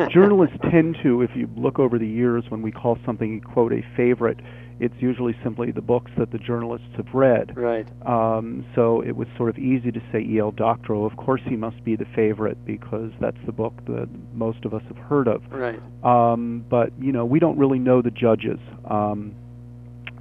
journalists 0.14 0.58
tend 0.70 0.98
to, 1.04 1.22
if 1.22 1.32
you 1.36 1.50
look 1.56 1.80
over 1.80 1.98
the 1.98 2.08
years, 2.08 2.44
when 2.50 2.62
we 2.62 2.72
call 2.72 2.98
something, 3.06 3.40
quote, 3.42 3.72
a 3.72 3.82
favorite, 3.96 4.38
it's 4.80 4.94
usually 5.00 5.36
simply 5.44 5.72
the 5.72 5.82
books 5.82 6.12
that 6.18 6.32
the 6.32 6.38
journalists 6.38 6.88
have 6.98 7.08
read. 7.14 7.58
Right. 7.58 7.88
Um, 8.06 8.66
so 8.76 9.02
it 9.02 9.16
was 9.16 9.28
sort 9.38 9.50
of 9.50 9.58
easy 9.58 9.92
to 9.92 10.00
say 10.12 10.20
E.L. 10.20 10.52
Doctorow. 10.52 11.06
Of 11.06 11.18
course, 11.18 11.42
he 11.46 11.56
must 11.56 11.84
be 11.84 11.96
the 11.96 12.06
favorite 12.16 12.64
because 12.66 13.12
that's 13.20 13.38
the 13.46 13.52
book 13.52 13.74
that 13.86 14.08
most 14.34 14.66
of 14.66 14.74
us 14.74 14.84
have 14.90 14.98
heard 14.98 15.28
of. 15.28 15.42
Right. 15.50 15.80
Um, 16.04 16.66
but 16.70 16.92
you 17.00 17.12
know, 17.12 17.26
we 17.26 17.40
don't 17.40 17.58
really 17.58 17.80
know 17.80 18.02
the 18.02 18.12
judges. 18.12 18.60
Um, 18.86 19.34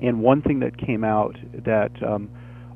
and 0.01 0.21
one 0.23 0.43
thing 0.43 0.61
that 0.61 0.77
came 0.77 1.05
out 1.05 1.37
that 1.65 1.91
um, 2.03 2.29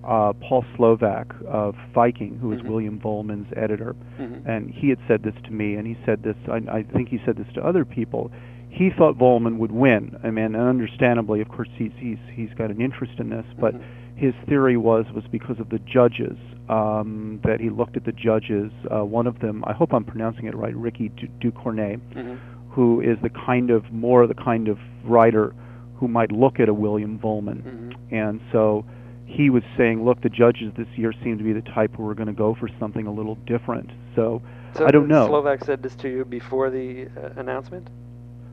uh, 0.05 0.33
Paul 0.41 0.65
Slovak 0.77 1.35
of 1.47 1.75
Viking, 1.95 2.39
who 2.41 2.53
is 2.53 2.61
Mhm. 2.61 2.69
William 2.69 2.99
Vollmann's 2.99 3.53
editor, 3.57 3.95
Mhm. 4.19 4.47
and 4.47 4.71
he 4.71 4.89
had 4.89 4.99
said 5.07 5.23
this 5.23 5.35
to 5.45 5.53
me, 5.53 5.75
and 5.75 5.87
he 5.87 5.97
said 6.07 6.23
this. 6.23 6.37
I, 6.49 6.63
I 6.79 6.83
think 6.83 7.09
he 7.09 7.19
said 7.25 7.37
this 7.37 7.47
to 7.55 7.65
other 7.65 7.85
people. 7.85 8.31
He 8.71 8.89
thought 8.91 9.19
Volman 9.19 9.59
would 9.59 9.73
win. 9.73 10.17
I 10.25 10.31
mean, 10.31 10.55
and 10.55 10.57
understandably, 10.57 11.41
of 11.41 11.49
course, 11.49 11.69
he's 11.77 11.93
he's 11.99 12.19
he's 12.35 12.51
got 12.55 12.71
an 12.71 12.81
interest 12.81 13.19
in 13.19 13.29
this, 13.31 13.45
but 13.59 13.75
Mhm. 13.75 13.81
his 14.15 14.35
theory 14.47 14.77
was 14.77 15.05
was 15.13 15.27
because 15.27 15.59
of 15.61 15.69
the 15.69 15.81
judges 15.81 16.37
um, 16.69 17.41
that 17.43 17.59
he 17.61 17.69
looked 17.69 17.97
at 17.97 18.05
the 18.05 18.13
judges. 18.13 18.71
Uh, 18.95 19.05
one 19.05 19.27
of 19.27 19.41
them, 19.41 19.65
I 19.67 19.73
hope 19.73 19.93
I'm 19.93 20.05
pronouncing 20.05 20.47
it 20.47 20.55
right, 20.55 20.75
Rikki 20.77 21.11
Du- 21.17 21.27
Ducornet, 21.51 21.99
Mhm. 22.15 22.37
who 22.71 23.01
is 23.01 23.19
the 23.23 23.29
kind 23.29 23.71
of 23.71 23.93
more 23.93 24.27
the 24.29 24.35
kind 24.35 24.69
of 24.69 24.79
writer 25.05 25.53
who 26.01 26.09
might 26.09 26.33
look 26.33 26.59
at 26.59 26.69
a 26.69 26.75
William 26.75 27.19
Vollmann. 27.19 27.63
Mhm. 27.63 27.95
And 28.11 28.41
so 28.51 28.85
he 29.27 29.51
was 29.51 29.63
saying, 29.77 30.05
look, 30.05 30.21
the 30.23 30.29
judges 30.31 30.73
this 30.77 30.89
year 30.97 31.13
seem 31.23 31.39
to 31.39 31.45
be 31.45 31.53
the 31.53 31.63
type 31.63 31.95
who 31.97 32.09
are 32.09 32.15
going 32.15 32.27
to 32.27 32.33
go 32.33 32.55
for 32.59 32.69
something 32.81 33.07
a 33.07 33.13
little 33.13 33.37
different. 33.47 33.91
So, 34.17 34.43
So 34.75 34.87
I 34.87 34.91
don't 34.91 35.09
know. 35.09 35.27
Slovak 35.29 35.63
said 35.65 35.83
this 35.83 35.95
to 35.97 36.09
you 36.09 36.25
before 36.25 36.71
the 36.71 37.07
uh, 37.17 37.39
announcement. 37.41 37.89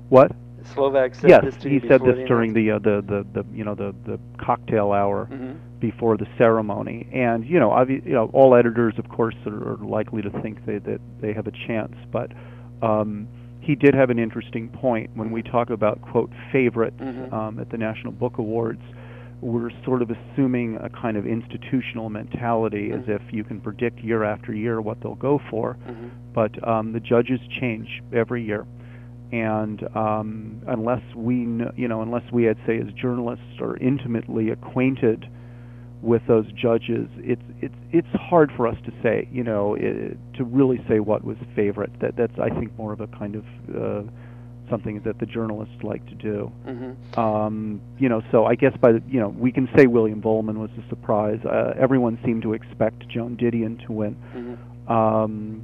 what? 0.10 0.32
Slovak 0.74 1.16
said 1.16 1.30
yes, 1.30 1.44
this 1.46 1.58
to 1.58 1.70
he 1.70 1.80
said 1.88 2.01
this 2.04 2.27
during 2.27 2.54
the, 2.54 2.72
uh, 2.72 2.80
the 2.80 3.01
the 3.01 3.25
the 3.32 3.46
you 3.54 3.63
know 3.63 3.75
the 3.75 3.96
the 4.06 4.20
cocktail 4.38 4.92
hour 4.92 5.25
hmm 5.25 5.54
before 5.80 6.18
the 6.18 6.25
ceremony. 6.39 7.08
And 7.13 7.46
you 7.46 7.60
know, 7.60 7.70
obvi- 7.70 8.04
you 8.04 8.13
know, 8.13 8.30
all 8.34 8.56
editors, 8.56 8.96
of 8.98 9.08
course, 9.10 9.36
are, 9.46 9.74
are 9.74 9.77
likely 9.77 10.24
to 10.24 10.30
think 10.42 10.66
they, 10.66 10.80
that 10.80 11.00
they 11.22 11.34
have 11.34 11.46
a 11.46 11.51
chance. 11.68 11.94
But 12.12 12.32
um, 12.82 13.27
he 13.67 13.75
did 13.75 13.93
have 13.93 14.09
an 14.09 14.17
interesting 14.17 14.69
point 14.69 15.09
when 15.13 15.29
we 15.29 15.43
talk 15.43 15.69
about 15.69 16.01
quote 16.01 16.31
favorites 16.53 17.01
Mhm. 17.01 17.33
um, 17.33 17.59
at 17.59 17.69
the 17.69 17.77
National 17.77 18.13
Book 18.13 18.38
Awards. 18.38 18.81
We're 19.41 19.71
sort 19.83 20.01
of 20.01 20.09
assuming 20.09 20.77
a 20.77 20.88
kind 20.89 21.17
of 21.17 21.27
institutional 21.27 22.09
mentality, 22.09 22.91
as 22.93 23.01
Mhm. 23.01 23.09
if 23.09 23.21
you 23.33 23.43
can 23.43 23.59
predict 23.59 24.00
year 24.00 24.24
after 24.24 24.53
year 24.53 24.79
what 24.81 25.01
they'll 25.01 25.15
go 25.15 25.38
for. 25.50 25.74
hmm 25.86 26.07
But 26.33 26.65
um, 26.65 26.93
the 26.93 27.01
judges 27.01 27.41
change 27.50 28.01
every 28.13 28.41
year, 28.41 28.65
and 29.33 29.86
um, 29.97 30.62
unless 30.65 31.01
we, 31.13 31.43
kn- 31.43 31.71
you 31.75 31.88
know, 31.89 32.01
unless 32.01 32.31
we, 32.31 32.47
I'd 32.47 32.57
say, 32.65 32.77
as 32.79 32.88
journalists, 32.93 33.59
are 33.59 33.75
intimately 33.77 34.50
acquainted 34.51 35.27
with 36.01 36.22
those 36.27 36.46
judges, 36.54 37.08
it's 37.18 37.42
it's 37.62 37.75
it's 37.92 38.08
hard 38.13 38.51
for 38.56 38.68
us 38.68 38.77
to 38.86 38.92
say, 39.01 39.27
you 39.32 39.44
know, 39.44 39.75
i 39.75 40.16
to 40.38 40.44
really 40.44 40.84
say 40.88 41.00
what 41.00 41.24
was 41.24 41.38
favorite. 41.56 41.92
That 42.00 42.16
that's 42.16 42.38
I 42.39 42.50
think 42.50 42.77
more 42.77 42.94
of 42.94 43.01
a 43.01 43.08
kind 43.08 43.36
of 43.36 43.44
uh, 43.75 44.10
something 44.70 45.01
that 45.06 45.18
the 45.20 45.25
journalists 45.25 45.75
like 45.84 46.06
to 46.08 46.16
do. 46.16 46.51
hmm 46.66 47.20
Um, 47.20 47.82
you 47.98 48.10
know, 48.10 48.22
so 48.32 48.46
I 48.46 48.56
guess 48.56 48.75
by 48.80 48.92
the, 48.94 49.01
you 49.08 49.20
know 49.20 49.30
we 49.30 49.51
can 49.51 49.68
say 49.75 49.88
William 49.88 50.22
Vollmann 50.22 50.58
was 50.58 50.70
a 50.84 50.88
surprise. 50.89 51.39
Uh, 51.46 51.74
everyone 51.80 52.20
seemed 52.24 52.44
to 52.44 52.54
expect 52.54 53.08
Joan 53.08 53.36
Didion 53.38 53.84
to 53.86 53.92
win. 53.92 54.13
hmm 54.34 54.92
Um, 54.92 55.63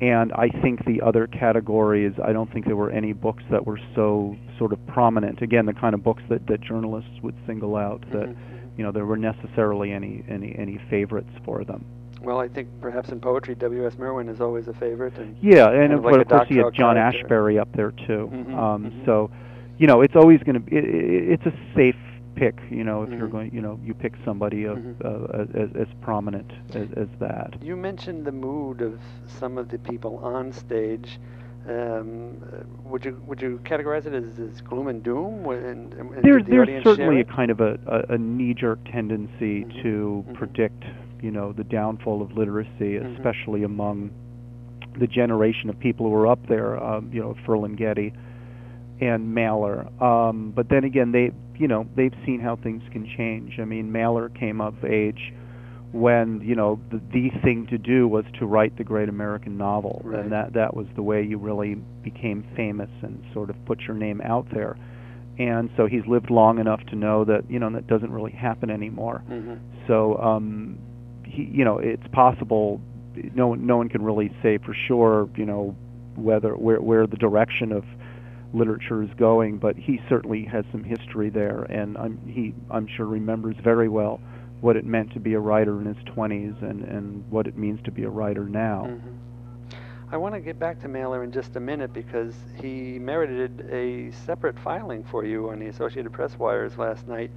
and 0.00 0.32
I 0.32 0.48
think 0.48 0.84
the 0.84 1.02
other 1.02 1.26
categories, 1.26 2.12
I 2.24 2.32
don't 2.32 2.52
think 2.52 2.66
there 2.66 2.76
were 2.76 2.90
any 2.90 3.12
books 3.12 3.42
that 3.50 3.66
were 3.66 3.80
so 3.96 4.36
sort 4.56 4.72
of 4.72 4.78
prominent. 4.86 5.42
Again, 5.42 5.66
the 5.66 5.72
kind 5.72 5.92
of 5.92 6.04
books 6.04 6.22
that, 6.28 6.46
that 6.46 6.60
journalists 6.60 7.10
would 7.22 7.34
single 7.48 7.74
out. 7.74 8.02
That 8.12 8.28
Mhm. 8.28 8.36
You 8.78 8.84
know 8.84 8.92
there 8.92 9.04
were 9.04 9.18
necessarily 9.18 9.92
any 9.92 10.24
any 10.28 10.54
any 10.56 10.78
favorites 10.88 11.30
for 11.44 11.64
them. 11.64 11.84
Well, 12.22 12.40
I 12.40 12.48
think 12.48 12.68
perhaps 12.80 13.10
in 13.10 13.20
poetry, 13.20 13.54
W.S. 13.56 13.96
Merwin 13.98 14.28
is 14.28 14.40
always 14.40 14.66
a 14.68 14.72
favorite, 14.74 15.16
and 15.18 15.36
Yeah, 15.42 15.68
and 15.68 15.78
Kind 15.78 15.92
of, 15.92 16.04
like 16.04 16.12
but 16.14 16.20
of 16.22 16.28
course 16.28 16.50
you 16.50 16.64
have 16.64 16.72
John 16.72 16.96
character. 16.96 17.26
Ashbery 17.28 17.60
up 17.60 17.68
there 17.74 17.90
too. 17.92 18.30
Mhm, 18.32 18.54
um, 18.56 18.84
mhm. 18.90 19.04
So, 19.04 19.30
you 19.78 19.86
know, 19.86 20.00
it's 20.00 20.16
always 20.16 20.40
going 20.42 20.54
to 20.54 20.60
be. 20.60 20.76
It, 20.76 20.84
it, 20.84 21.30
it's 21.32 21.46
a 21.46 21.52
safe 21.76 21.94
pick. 22.34 22.58
You 22.70 22.82
know, 22.84 23.02
if 23.04 23.10
you're 23.10 23.28
Mhm. 23.28 23.32
going, 23.32 23.54
you 23.54 23.60
know, 23.60 23.78
you 23.84 23.94
pick 23.94 24.14
somebody 24.24 24.64
of, 24.64 24.78
Mhm. 24.78 25.04
uh, 25.04 25.60
as, 25.62 25.70
as 25.76 25.88
prominent 26.00 26.50
as, 26.74 26.88
as 26.96 27.08
that. 27.20 27.54
You 27.62 27.76
mentioned 27.76 28.24
the 28.24 28.32
mood 28.32 28.80
of 28.80 28.98
some 29.26 29.56
of 29.58 29.68
the 29.68 29.78
people 29.78 30.18
on 30.18 30.52
stage. 30.52 31.20
Um, 31.68 32.42
uh, 32.42 32.64
would 32.84 33.04
you 33.04 33.20
would 33.26 33.42
you 33.42 33.60
categorize 33.64 34.06
it 34.06 34.14
as, 34.14 34.38
as 34.38 34.60
gloom 34.62 34.88
and 34.88 35.02
doom? 35.02 35.44
And, 35.46 35.92
and 35.92 36.24
there's 36.24 36.44
the 36.44 36.50
there's 36.52 36.82
certainly 36.82 37.20
a 37.20 37.24
kind 37.24 37.50
of 37.50 37.60
a, 37.60 37.78
a, 37.86 38.14
a 38.14 38.18
knee-jerk 38.18 38.78
tendency 38.90 39.64
Mhm, 39.64 39.82
to 39.82 40.24
mhm. 40.26 40.34
predict, 40.34 40.84
you 41.20 41.30
know, 41.30 41.52
the 41.52 41.64
downfall 41.64 42.22
of 42.22 42.32
literacy, 42.32 42.98
Mhm. 42.98 43.16
especially 43.16 43.64
among 43.64 44.10
the 44.98 45.06
generation 45.06 45.68
of 45.68 45.78
people 45.78 46.06
who 46.06 46.12
were 46.12 46.26
up 46.26 46.40
there, 46.48 46.82
um, 46.82 47.10
you 47.12 47.20
know, 47.20 47.36
Ferlinghetti 47.46 48.14
and 49.00 49.34
Mailer. 49.34 49.86
Um, 50.02 50.52
but 50.56 50.70
then 50.70 50.84
again, 50.84 51.12
they, 51.12 51.30
you 51.56 51.68
know, 51.68 51.86
they've 51.94 52.14
seen 52.24 52.40
how 52.40 52.56
things 52.56 52.82
can 52.90 53.06
change. 53.06 53.58
I 53.60 53.64
mean, 53.64 53.92
Mailer 53.92 54.30
came 54.30 54.60
of 54.60 54.84
age 54.84 55.34
when 55.92 56.40
you 56.42 56.54
know 56.54 56.78
the, 56.90 57.00
the 57.12 57.30
thing 57.42 57.66
to 57.68 57.78
do 57.78 58.06
was 58.06 58.24
to 58.38 58.46
write 58.46 58.76
the 58.76 58.84
great 58.84 59.08
American 59.08 59.56
novel, 59.56 60.02
Right. 60.04 60.20
and 60.20 60.32
that 60.32 60.52
that 60.54 60.74
was 60.76 60.86
the 60.94 61.02
way 61.02 61.22
you 61.22 61.38
really 61.38 61.74
became 62.02 62.44
famous 62.54 62.90
and 63.02 63.22
sort 63.32 63.50
of 63.50 63.56
put 63.64 63.80
your 63.82 63.96
name 63.96 64.20
out 64.22 64.46
there. 64.52 64.76
And 65.38 65.70
so 65.76 65.86
he's 65.86 66.04
lived 66.06 66.30
long 66.30 66.58
enough 66.58 66.84
to 66.86 66.96
know 66.96 67.24
that 67.24 67.50
you 67.50 67.58
know 67.58 67.70
that 67.70 67.86
doesn't 67.86 68.12
really 68.12 68.32
happen 68.32 68.70
anymore. 68.70 69.22
Mhm. 69.30 69.58
So 69.86 70.16
um, 70.18 70.78
he, 71.24 71.44
you 71.44 71.64
know, 71.64 71.78
it's 71.78 72.06
possible. 72.12 72.80
No 73.34 73.48
one, 73.48 73.66
no 73.66 73.76
one 73.78 73.88
can 73.88 74.02
really 74.02 74.30
say 74.42 74.58
for 74.58 74.74
sure, 74.74 75.28
you 75.36 75.46
know, 75.46 75.74
whether 76.16 76.54
where 76.56 76.80
where 76.80 77.06
the 77.06 77.16
direction 77.16 77.72
of 77.72 77.84
literature 78.52 79.02
is 79.02 79.10
going. 79.16 79.58
But 79.58 79.76
he 79.76 80.00
certainly 80.08 80.44
has 80.44 80.64
some 80.70 80.84
history 80.84 81.30
there, 81.30 81.62
and 81.70 81.96
I'm 81.96 82.18
he 82.26 82.52
I'm 82.70 82.86
sure 82.86 83.06
remembers 83.06 83.56
very 83.62 83.88
well 83.88 84.20
what 84.60 84.76
it 84.76 84.84
meant 84.84 85.12
to 85.12 85.20
be 85.20 85.34
a 85.34 85.38
writer 85.40 85.78
in 85.80 85.86
his 85.86 85.96
20s 86.04 86.60
and 86.62 86.82
and 86.84 87.24
what 87.30 87.46
it 87.46 87.56
means 87.56 87.80
to 87.84 87.90
be 87.90 88.04
a 88.04 88.08
writer 88.10 88.44
now. 88.44 88.86
Mhm. 88.88 89.00
I 90.10 90.16
want 90.16 90.34
to 90.34 90.40
get 90.40 90.58
back 90.58 90.80
to 90.80 90.88
Mailer 90.88 91.22
in 91.22 91.30
just 91.32 91.54
a 91.56 91.60
minute 91.60 91.92
because 91.92 92.34
he 92.62 92.98
merited 92.98 93.68
a 93.70 94.10
separate 94.10 94.58
filing 94.58 95.04
for 95.04 95.22
you 95.24 95.50
on 95.50 95.58
the 95.58 95.66
Associated 95.66 96.12
Press 96.12 96.38
wires 96.38 96.78
last 96.78 97.06
night. 97.06 97.30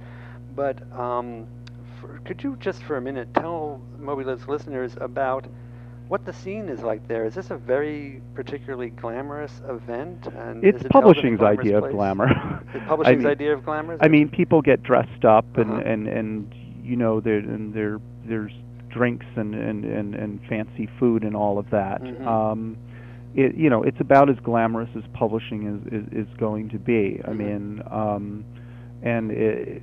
But 0.56 0.80
um, 0.98 1.46
for, 2.00 2.18
could 2.24 2.42
you 2.42 2.56
just 2.60 2.82
for 2.82 2.96
a 2.96 3.00
minute 3.00 3.28
tell 3.34 3.80
Moby 3.98 4.24
Lives 4.24 4.48
listeners 4.48 4.96
about 5.00 5.46
what 6.08 6.24
the 6.24 6.32
scene 6.32 6.70
is 6.70 6.80
like 6.82 7.06
there? 7.08 7.26
Is 7.26 7.34
this 7.34 7.50
a 7.50 7.56
very 7.58 8.22
particularly 8.34 8.88
glamorous 8.90 9.60
event? 9.68 10.26
And 10.34 10.64
It's 10.64 10.78
is 10.80 10.84
it 10.86 10.92
held 10.92 11.04
in 11.04 11.10
a 11.10 11.14
publishing's 11.14 11.42
idea 11.42 11.78
of 11.78 11.90
glamour. 11.90 12.28
Is 12.74 12.80
I 12.82 12.86
publishing's 12.86 13.18
mean- 13.24 13.26
idea 13.32 13.52
of 13.52 13.64
glamour? 13.66 13.98
I 14.00 14.08
mean, 14.08 14.30
people 14.30 14.62
get 14.62 14.82
dressed 14.82 15.26
up, 15.26 15.44
and 15.58 15.70
Uh-huh. 15.70 15.82
and 15.84 16.08
and 16.08 16.54
you 16.82 16.96
know, 16.96 17.20
there 17.20 17.38
and 17.38 17.72
there 17.74 17.98
there's 18.26 18.52
drinks 18.90 19.26
and 19.36 19.54
and 19.54 19.84
and 19.84 20.14
and 20.14 20.40
fancy 20.48 20.88
food 20.98 21.22
and 21.24 21.34
all 21.36 21.58
of 21.58 21.70
that. 21.70 22.02
Mhm. 22.02 22.26
Um, 22.26 22.76
it 23.34 23.54
you 23.56 23.70
know, 23.70 23.82
it's 23.82 24.00
about 24.00 24.28
as 24.28 24.36
glamorous 24.42 24.90
as 24.96 25.02
publishing 25.14 25.66
is 25.66 25.92
is, 25.92 26.26
is 26.28 26.36
going 26.38 26.68
to 26.70 26.78
be. 26.78 27.20
I 27.24 27.30
Mhm. 27.30 27.36
mean, 27.36 27.82
um, 27.90 28.44
and 29.02 29.30
it, 29.30 29.82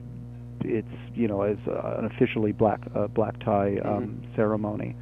it's 0.63 0.87
you 1.15 1.27
know, 1.27 1.41
as 1.43 1.57
uh, 1.67 1.95
an 1.99 2.05
officially 2.05 2.51
black 2.51 2.81
uh, 2.95 3.07
black 3.07 3.39
tie 3.39 3.77
um, 3.83 4.19
Mm-hmm. 4.21 4.35
ceremony. 4.35 4.95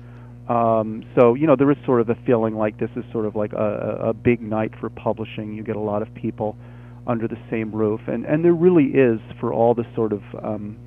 Um, 0.47 1.03
so 1.15 1.33
you 1.33 1.45
know, 1.45 1.55
there 1.57 1.69
is 1.71 1.77
sort 1.85 1.99
of 1.99 2.09
a 2.09 2.15
feeling 2.25 2.55
like 2.55 2.77
this 2.79 2.91
is 2.95 3.03
sort 3.11 3.25
of 3.25 3.35
like 3.35 3.51
a, 3.53 3.57
a 4.03 4.09
a 4.09 4.13
big 4.13 4.41
night 4.41 4.71
for 4.79 4.89
publishing. 4.89 5.53
You 5.53 5.63
get 5.63 5.75
a 5.75 5.79
lot 5.81 6.01
of 6.01 6.13
people 6.13 6.55
under 7.05 7.27
the 7.27 7.37
same 7.49 7.71
roof, 7.73 8.01
and 8.07 8.25
and 8.25 8.45
there 8.45 8.53
really 8.53 8.85
is 8.85 9.19
for 9.39 9.51
all 9.53 9.73
the 9.73 9.85
sort 9.95 10.13
of 10.13 10.21
um, 10.41 10.77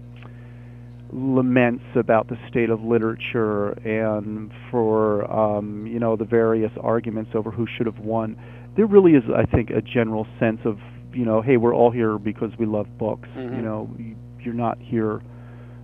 laments 1.13 1.85
about 1.95 2.29
the 2.29 2.37
state 2.49 2.71
of 2.71 2.83
literature 2.83 3.71
and 3.87 4.51
for 4.71 5.31
um, 5.31 5.87
you 5.87 5.99
know 5.99 6.17
the 6.17 6.25
various 6.25 6.73
arguments 6.81 7.33
over 7.35 7.51
who 7.51 7.67
should 7.77 7.87
have 7.87 7.99
won. 7.99 8.37
There 8.77 8.87
really 8.87 9.13
is, 9.15 9.25
I 9.35 9.45
think, 9.47 9.71
a 9.71 9.83
general 9.83 10.27
sense 10.39 10.61
of 10.65 10.79
you 11.13 11.25
know, 11.25 11.43
hey, 11.43 11.57
we're 11.57 11.75
all 11.75 11.91
here 11.91 12.19
because 12.19 12.53
we 12.59 12.67
love 12.67 12.87
books. 12.99 13.29
Mhm. 13.37 13.57
You 13.57 13.63
know, 13.63 13.91
you- 13.99 14.15
you're 14.43 14.55
not 14.55 14.79
here. 14.81 15.21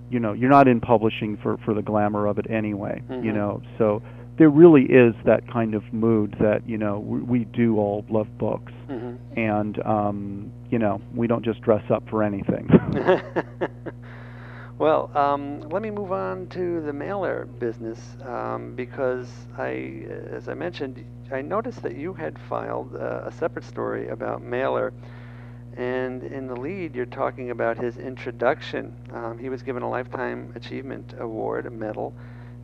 You 0.09 0.21
know, 0.21 0.33
you're 0.33 0.51
not 0.51 0.69
in 0.69 0.81
publishing 0.81 1.37
for 1.39 1.57
for 1.59 1.75
the 1.75 1.83
glamour 1.83 2.27
of 2.27 2.39
it 2.39 2.49
anyway. 2.49 3.03
You 3.11 3.33
Mhm. 3.33 3.35
know, 3.35 3.63
so 3.77 4.03
there 4.39 4.51
really 4.51 4.85
is 4.85 5.15
that 5.25 5.47
kind 5.49 5.75
of 5.75 5.83
mood 5.93 6.37
that 6.41 6.69
you 6.69 6.79
know 6.79 7.01
we, 7.01 7.21
we 7.21 7.45
do 7.47 7.79
all 7.79 8.05
love 8.09 8.29
books 8.39 8.73
Mhm. 8.89 9.17
and 9.37 9.85
um, 9.85 10.51
you 10.71 10.79
know 10.79 11.01
we 11.15 11.27
don't 11.27 11.43
just 11.45 11.61
dress 11.63 11.83
up 11.91 12.09
for 12.09 12.23
anything. 12.23 12.69
Well, 14.79 15.11
um, 15.17 15.61
let 15.71 15.81
me 15.81 15.91
move 15.91 16.13
on 16.13 16.49
to 16.49 16.83
the 16.83 16.93
Mailer 16.93 17.47
business 17.47 17.99
um, 18.23 18.75
because 18.75 19.27
I, 19.57 20.05
as 20.31 20.51
I 20.51 20.55
mentioned, 20.55 21.03
I 21.33 21.41
noticed 21.41 21.83
that 21.83 21.97
you 21.97 22.13
had 22.13 22.39
filed 22.39 22.95
uh, 22.95 23.23
a 23.25 23.33
separate 23.33 23.65
story 23.65 24.09
about 24.09 24.43
Mailer, 24.43 24.93
and 25.79 26.23
in 26.23 26.47
the 26.47 26.55
lead 26.55 26.95
you're 26.95 27.07
talking 27.07 27.53
about 27.53 27.79
his 27.79 27.97
introduction. 27.97 28.95
Um, 29.15 29.39
he 29.39 29.49
was 29.49 29.63
given 29.63 29.83
a 29.83 29.89
lifetime 29.89 30.53
achievement 30.55 31.15
award, 31.21 31.65
a 31.65 31.71
medal, 31.71 32.15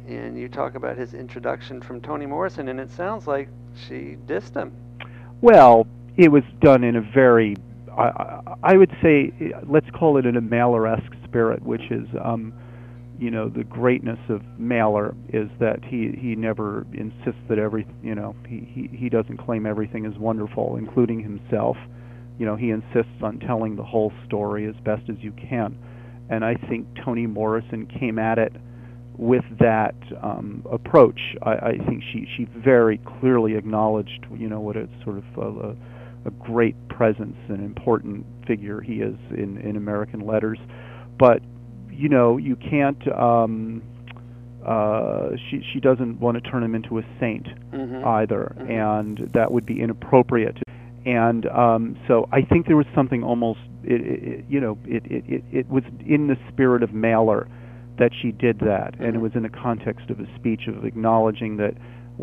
and 0.07 0.39
you 0.39 0.51
talk 0.51 0.75
about 0.75 0.99
his 0.99 1.15
introduction 1.15 1.81
from 1.81 2.03
Toni 2.03 2.27
Morrison, 2.27 2.69
and 2.69 2.79
it 2.79 2.91
sounds 2.91 3.27
like 3.27 3.49
she 3.89 4.19
dissed 4.27 4.55
him. 4.55 4.71
Well, 5.41 5.87
it 6.19 6.31
was 6.31 6.45
done 6.61 6.85
in 6.85 6.97
a 6.97 7.01
very, 7.01 7.57
I, 7.97 8.41
I 8.63 8.77
would 8.77 8.95
say, 9.03 9.33
let's 9.67 9.89
call 9.91 10.19
it 10.19 10.27
in 10.27 10.37
a 10.37 10.43
Mailer-esque 10.43 11.22
spirit, 11.33 11.63
which 11.63 11.91
is, 11.91 12.07
um, 12.23 12.53
you 13.19 13.31
know, 13.31 13.49
the 13.49 13.65
greatness 13.65 14.19
of 14.29 14.43
Mailer 14.59 15.15
is 15.33 15.49
that 15.61 15.83
he 15.85 16.13
he 16.19 16.35
never 16.37 16.87
insists 16.93 17.41
that 17.49 17.59
every, 17.59 17.87
you 18.03 18.15
know, 18.15 18.35
he 18.47 18.69
he 18.73 18.97
he 18.97 19.09
doesn't 19.09 19.39
claim 19.39 19.65
everything 19.65 20.05
is 20.05 20.17
wonderful, 20.19 20.77
including 20.77 21.23
himself. 21.23 21.77
You 22.39 22.47
know, 22.47 22.57
he 22.57 22.71
insists 22.71 23.23
on 23.23 23.39
telling 23.39 23.77
the 23.77 23.85
whole 23.85 24.13
story 24.27 24.67
as 24.67 24.75
best 24.85 25.09
as 25.09 25.17
you 25.21 25.33
can, 25.33 25.79
and 26.31 26.45
I 26.45 26.55
think 26.69 26.87
Toni 27.05 27.27
Morrison 27.27 27.87
came 27.87 28.19
at 28.19 28.39
it 28.39 28.53
with 29.17 29.45
that 29.61 29.95
um, 30.23 30.65
approach. 30.71 31.21
I, 31.43 31.53
I 31.53 31.79
think 31.87 32.03
she 32.13 32.27
she 32.37 32.45
very 32.57 32.99
clearly 33.21 33.55
acknowledged, 33.57 34.27
you 34.37 34.49
know, 34.49 34.61
what 34.61 34.77
a 34.77 34.89
sort 35.05 35.19
of 35.19 35.25
a, 35.39 35.77
a 36.27 36.31
great 36.41 36.77
presence 36.89 37.37
and 37.49 37.63
important 37.63 38.27
figure 38.47 38.81
he 38.81 38.95
is 38.95 39.17
in 39.31 39.59
in 39.59 39.77
American 39.77 40.27
letters 40.27 40.59
but 41.23 41.41
you 41.89 42.09
know 42.09 42.37
you 42.37 42.57
can't 42.57 43.07
um 43.17 43.81
uh 44.67 45.29
she 45.49 45.63
she 45.73 45.79
doesn't 45.79 46.19
want 46.19 46.35
to 46.35 46.51
turn 46.51 46.65
him 46.65 46.75
into 46.75 46.99
a 46.99 47.03
saint 47.21 47.47
mm-hmm. 47.71 48.05
either 48.05 48.53
mm-hmm. 48.59 48.69
and 48.69 49.31
that 49.33 49.53
would 49.53 49.65
be 49.65 49.81
inappropriate 49.81 50.59
and 51.07 51.47
um 51.47 51.97
so 52.09 52.29
i 52.33 52.43
think 52.43 52.67
there 52.67 52.77
was 52.77 52.87
something 52.93 53.23
almost 53.23 53.61
it, 53.85 54.01
it 54.01 54.45
you 54.49 54.61
know 54.61 54.77
it, 54.85 55.05
it 55.07 55.25
it 55.29 55.45
it 55.53 55.69
was 55.69 55.85
in 56.05 56.27
the 56.27 56.37
spirit 56.53 56.83
of 56.83 56.93
mailer 56.93 57.49
that 58.01 58.11
she 58.21 58.33
did 58.33 58.59
that 58.59 58.95
mm-hmm. 58.95 59.05
and 59.05 59.15
it 59.15 59.21
was 59.21 59.31
in 59.37 59.45
the 59.45 59.49
context 59.49 60.11
of 60.11 60.19
a 60.19 60.27
speech 60.35 60.63
of 60.67 60.85
acknowledging 60.85 61.57
that 61.57 61.75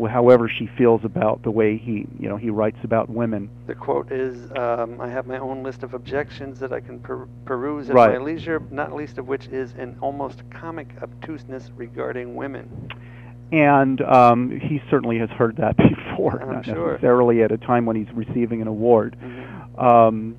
however 0.08 0.48
she 0.48 0.66
feels 0.78 1.04
about 1.04 1.42
the 1.42 1.50
way 1.50 1.76
he, 1.76 2.06
you 2.18 2.28
know, 2.28 2.36
he 2.36 2.50
writes 2.50 2.78
about 2.84 3.10
women. 3.10 3.50
The 3.66 3.74
quote 3.74 4.10
is, 4.12 4.50
um, 4.52 5.00
"I 5.00 5.08
have 5.08 5.26
my 5.26 5.38
own 5.38 5.62
list 5.62 5.82
of 5.82 5.94
objections 5.94 6.60
that 6.60 6.72
I 6.72 6.80
can 6.80 7.00
per- 7.00 7.26
peruse 7.44 7.90
at 7.90 7.96
right. 7.96 8.12
my 8.12 8.18
leisure, 8.18 8.62
not 8.70 8.94
least 8.94 9.18
of 9.18 9.28
which 9.28 9.48
is 9.48 9.74
an 9.74 9.96
almost 10.00 10.42
comic 10.50 10.88
obtuseness 11.02 11.70
regarding 11.76 12.34
women." 12.34 12.88
And 13.52 14.00
um, 14.02 14.50
he 14.60 14.80
certainly 14.90 15.18
has 15.18 15.30
heard 15.30 15.56
that 15.56 15.76
before, 15.76 16.40
I'm 16.42 16.52
not 16.52 16.64
sure. 16.64 16.92
necessarily 16.92 17.42
at 17.42 17.50
a 17.50 17.58
time 17.58 17.84
when 17.84 17.96
he's 17.96 18.12
receiving 18.14 18.62
an 18.62 18.68
award. 18.68 19.16
Mm-hmm. 19.20 19.80
Um, 19.84 20.36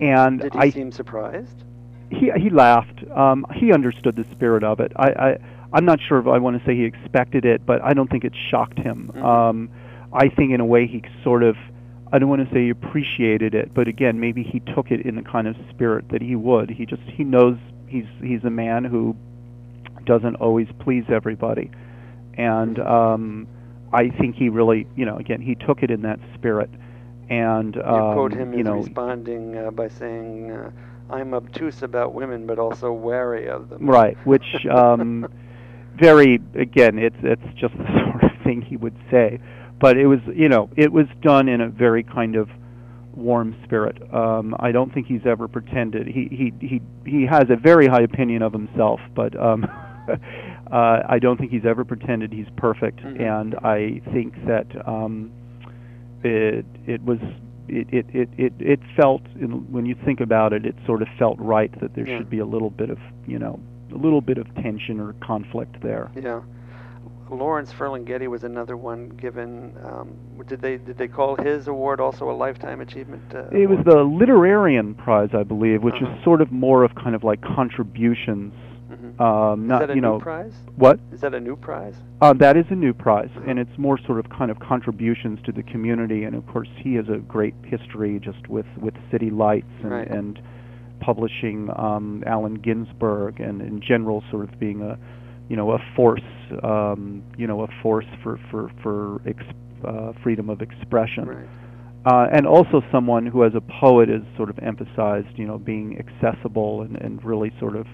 and 0.00 0.40
did 0.40 0.54
he 0.54 0.58
I, 0.58 0.70
seem 0.70 0.92
surprised? 0.92 1.64
He 2.10 2.30
he 2.36 2.50
laughed. 2.50 3.04
Um, 3.14 3.44
he 3.54 3.72
understood 3.72 4.16
the 4.16 4.24
spirit 4.32 4.64
of 4.64 4.80
it. 4.80 4.92
I, 4.96 5.08
I 5.10 5.38
I'm 5.72 5.84
not 5.84 5.98
sure 6.08 6.18
if 6.18 6.26
I 6.26 6.38
want 6.38 6.58
to 6.58 6.66
say 6.66 6.74
he 6.74 6.84
expected 6.84 7.44
it, 7.44 7.66
but 7.66 7.82
I 7.82 7.92
don't 7.92 8.10
think 8.10 8.24
it 8.24 8.32
shocked 8.50 8.78
him. 8.78 9.10
Mm-hmm. 9.14 9.24
Um, 9.24 9.70
I 10.12 10.28
think 10.28 10.52
in 10.52 10.60
a 10.60 10.64
way 10.64 10.86
he 10.86 11.02
sort 11.22 11.42
of, 11.42 11.56
I 12.10 12.18
don't 12.18 12.28
want 12.28 12.48
to 12.48 12.54
say 12.54 12.64
he 12.64 12.70
appreciated 12.70 13.54
it, 13.54 13.74
but 13.74 13.86
again, 13.86 14.18
maybe 14.18 14.42
he 14.42 14.60
took 14.74 14.90
it 14.90 15.04
in 15.04 15.16
the 15.16 15.22
kind 15.22 15.46
of 15.46 15.56
spirit 15.70 16.08
that 16.10 16.22
he 16.22 16.36
would. 16.36 16.70
He 16.70 16.86
just 16.86 17.02
he 17.02 17.24
knows 17.24 17.58
he's 17.86 18.06
he's 18.22 18.42
a 18.44 18.50
man 18.50 18.84
who 18.84 19.14
doesn't 20.04 20.36
always 20.36 20.68
please 20.80 21.04
everybody, 21.10 21.70
and 22.38 22.78
um, 22.78 23.46
I 23.92 24.08
think 24.08 24.36
he 24.36 24.48
really, 24.48 24.86
you 24.96 25.04
know, 25.04 25.18
again, 25.18 25.42
he 25.42 25.54
took 25.54 25.82
it 25.82 25.90
in 25.90 26.02
that 26.02 26.18
spirit. 26.34 26.70
And 27.28 27.74
you 27.74 27.82
um, 27.82 28.14
quote 28.14 28.32
him 28.32 28.54
you 28.54 28.60
as 28.60 28.64
know, 28.64 28.76
responding 28.76 29.56
uh, 29.56 29.70
by 29.70 29.88
saying. 29.88 30.50
Uh, 30.50 30.70
I'm 31.10 31.32
obtuse 31.32 31.82
about 31.82 32.12
women, 32.12 32.46
but 32.46 32.58
also 32.58 32.92
wary 32.92 33.48
of 33.48 33.70
them. 33.70 33.86
Right, 33.86 34.14
which 34.26 34.66
um, 34.70 35.26
very 36.00 36.40
again, 36.54 36.98
it's 36.98 37.16
it's 37.22 37.42
just 37.58 37.76
the 37.76 37.84
sort 38.12 38.24
of 38.24 38.30
thing 38.44 38.62
he 38.62 38.76
would 38.76 38.96
say, 39.10 39.38
but 39.80 39.96
it 39.96 40.06
was 40.06 40.20
you 40.34 40.48
know 40.48 40.70
it 40.76 40.92
was 40.92 41.06
done 41.22 41.48
in 41.48 41.60
a 41.60 41.68
very 41.68 42.02
kind 42.02 42.36
of 42.36 42.48
warm 43.14 43.56
spirit. 43.64 43.96
Um, 44.14 44.54
I 44.60 44.70
don't 44.72 44.92
think 44.94 45.06
he's 45.06 45.26
ever 45.26 45.48
pretended. 45.48 46.06
He 46.06 46.28
he 46.30 46.52
he 46.66 46.80
he 47.04 47.26
has 47.26 47.44
a 47.50 47.56
very 47.56 47.86
high 47.86 48.02
opinion 48.02 48.42
of 48.42 48.52
himself, 48.52 49.00
but 49.14 49.34
um, 49.40 49.64
uh, 50.08 51.00
I 51.08 51.18
don't 51.20 51.38
think 51.38 51.50
he's 51.50 51.66
ever 51.66 51.84
pretended 51.84 52.32
he's 52.32 52.46
perfect. 52.56 53.00
Mhm. 53.00 53.20
And 53.20 53.54
I 53.56 54.00
think 54.12 54.34
that 54.46 54.66
um, 54.88 55.30
it 56.22 56.64
it 56.86 57.02
was 57.02 57.18
it 57.68 57.86
it 57.92 58.06
it 58.14 58.28
it, 58.38 58.52
it 58.60 58.80
felt 58.96 59.22
in, 59.40 59.70
when 59.72 59.84
you 59.86 59.94
think 60.04 60.20
about 60.20 60.52
it, 60.52 60.64
it 60.64 60.74
sort 60.86 61.02
of 61.02 61.08
felt 61.18 61.38
right 61.38 61.72
that 61.80 61.94
there 61.94 62.06
Yeah. 62.06 62.18
should 62.18 62.30
be 62.30 62.38
a 62.38 62.46
little 62.46 62.70
bit 62.70 62.90
of 62.90 62.98
you 63.26 63.38
know 63.38 63.58
little 64.02 64.20
bit 64.20 64.38
of 64.38 64.52
tension 64.56 65.00
or 65.00 65.12
conflict 65.20 65.80
there. 65.82 66.10
Yeah. 66.14 66.40
Lawrence 67.30 67.70
Ferlinghetti 67.72 68.26
was 68.26 68.42
another 68.44 68.76
one 68.76 69.10
given. 69.10 69.76
Um, 69.84 70.16
did 70.46 70.62
they 70.62 70.78
did 70.78 70.96
they 70.96 71.08
call 71.08 71.36
his 71.36 71.68
award 71.68 72.00
also 72.00 72.30
a 72.30 72.32
lifetime 72.32 72.80
achievement? 72.80 73.22
Uh, 73.34 73.44
It 73.52 73.68
was 73.68 73.84
the 73.84 73.96
Literarian 73.96 74.96
Prize, 74.96 75.30
I 75.34 75.42
believe, 75.42 75.82
which 75.82 75.96
Uh-huh. 76.02 76.10
is 76.16 76.24
sort 76.24 76.40
of 76.40 76.50
more 76.50 76.84
of 76.84 76.94
kind 76.94 77.14
of 77.14 77.24
like 77.24 77.42
contributions. 77.42 78.54
Mhm. 78.90 79.20
Um, 79.20 79.64
Is 79.64 79.68
not 79.68 79.80
that 79.80 79.90
a 79.90 79.94
you 79.94 80.00
new 80.00 80.08
know 80.08 80.18
prize? 80.18 80.54
what 80.76 80.98
Is 81.12 81.20
that 81.20 81.34
a 81.34 81.40
new 81.40 81.54
prize? 81.56 82.00
uh, 82.22 82.32
that 82.32 82.56
is 82.56 82.64
a 82.70 82.74
new 82.74 82.94
prize, 82.94 83.28
Uh-huh. 83.36 83.44
and 83.50 83.58
it's 83.58 83.76
more 83.76 83.98
sort 83.98 84.18
of 84.18 84.30
kind 84.30 84.50
of 84.50 84.58
contributions 84.60 85.38
to 85.42 85.52
the 85.52 85.62
community. 85.62 86.24
And 86.24 86.34
of 86.34 86.46
course, 86.46 86.70
he 86.76 86.94
has 86.94 87.10
a 87.10 87.18
great 87.18 87.54
history 87.62 88.18
just 88.20 88.48
with 88.48 88.64
with 88.80 88.94
City 89.10 89.28
Lights 89.28 89.68
and, 89.82 89.92
Right. 89.92 90.08
and 90.08 90.40
publishing 91.00 91.70
um, 91.76 92.22
Allen 92.26 92.56
Ginsberg, 92.56 93.40
and 93.40 93.60
in 93.60 93.80
general, 93.80 94.22
sort 94.30 94.52
of 94.52 94.58
being 94.58 94.82
a 94.82 94.98
you 95.48 95.56
know 95.56 95.72
a 95.72 95.78
force 95.96 96.20
um, 96.62 97.22
you 97.36 97.46
know 97.46 97.62
a 97.62 97.68
force 97.82 98.06
for 98.22 98.38
for 98.50 98.70
for 98.82 99.20
ex- 99.26 99.42
uh, 99.86 100.12
freedom 100.22 100.50
of 100.50 100.60
expression. 100.60 101.26
Right. 101.26 101.48
uh, 102.06 102.26
and 102.32 102.46
also 102.46 102.82
someone 102.90 103.26
who, 103.26 103.44
as 103.44 103.52
a 103.54 103.60
poet, 103.80 104.08
is 104.08 104.22
sort 104.36 104.50
of 104.50 104.58
emphasized, 104.60 105.36
you 105.36 105.46
know, 105.46 105.58
being 105.58 105.98
accessible 105.98 106.82
and, 106.82 106.96
and 106.96 107.22
really 107.24 107.52
sort 107.58 107.76
of 107.76 107.86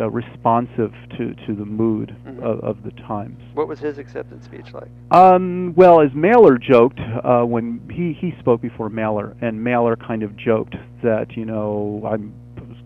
uh, 0.00 0.10
responsive 0.10 0.92
to, 1.16 1.34
to 1.46 1.54
the 1.54 1.64
mood 1.64 2.14
Mhm. 2.26 2.40
of, 2.40 2.60
of 2.60 2.82
the 2.82 2.90
times. 3.02 3.40
What 3.54 3.68
was 3.68 3.78
his 3.78 3.98
acceptance 3.98 4.44
speech 4.44 4.72
like? 4.74 4.88
Um, 5.10 5.72
well, 5.76 6.00
as 6.00 6.12
Mailer 6.14 6.58
joked 6.58 7.00
uh, 7.00 7.42
when 7.44 7.80
he, 7.90 8.12
he 8.12 8.34
spoke 8.40 8.60
before 8.60 8.88
Mailer, 8.90 9.36
and 9.40 9.62
Mailer 9.62 9.96
kind 9.96 10.22
of 10.22 10.36
joked 10.36 10.74
that, 11.02 11.36
you 11.36 11.44
know, 11.44 12.02
I'm 12.10 12.32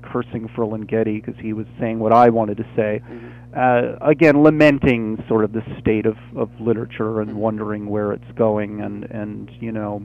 cursing 0.02 0.48
for 0.54 0.64
Ferlinghetti 0.66 1.24
because 1.24 1.40
he 1.40 1.52
was 1.52 1.66
saying 1.78 1.98
what 1.98 2.12
I 2.12 2.30
wanted 2.30 2.56
to 2.58 2.66
say. 2.76 3.00
Mhm. 3.10 3.32
Uh, 3.56 3.96
again, 4.02 4.42
lamenting 4.42 5.22
sort 5.28 5.44
of 5.44 5.52
the 5.52 5.62
state 5.80 6.06
of, 6.06 6.16
of 6.36 6.48
literature 6.60 7.20
and 7.20 7.30
Mhm. 7.32 7.34
wondering 7.34 7.86
where 7.88 8.12
it's 8.12 8.30
going, 8.36 8.80
and 8.82 9.04
and 9.04 9.50
you 9.60 9.72
know, 9.72 10.02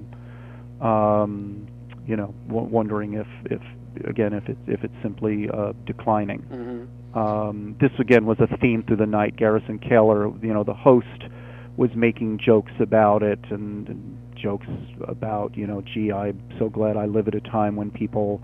um, 0.81 1.65
you 2.07 2.15
know, 2.15 2.33
w- 2.47 2.67
wondering 2.67 3.13
if 3.13 3.27
if 3.45 3.61
again 4.05 4.33
if 4.33 4.47
it's 4.49 4.59
if 4.67 4.83
it's 4.83 4.93
simply 5.01 5.49
uh, 5.49 5.73
declining. 5.85 6.41
Mhm. 6.51 6.87
Um, 7.15 7.75
this 7.79 7.91
again 7.99 8.25
was 8.25 8.39
a 8.39 8.47
theme 8.57 8.83
through 8.83 8.97
the 8.97 9.05
night. 9.05 9.35
Garrison 9.35 9.79
Keillor, 9.79 10.41
you 10.43 10.53
know, 10.53 10.63
the 10.63 10.73
host, 10.73 11.07
was 11.77 11.91
making 11.95 12.39
jokes 12.39 12.71
about 12.79 13.23
it 13.23 13.39
and, 13.49 13.87
and 13.87 14.17
jokes 14.35 14.67
about, 15.07 15.55
you 15.55 15.65
know, 15.67 15.81
gee, 15.81 16.11
I'm 16.11 16.39
so 16.59 16.69
glad 16.69 16.97
I 16.97 17.05
live 17.05 17.27
at 17.27 17.35
a 17.35 17.39
time 17.39 17.75
when 17.75 17.91
people 17.91 18.41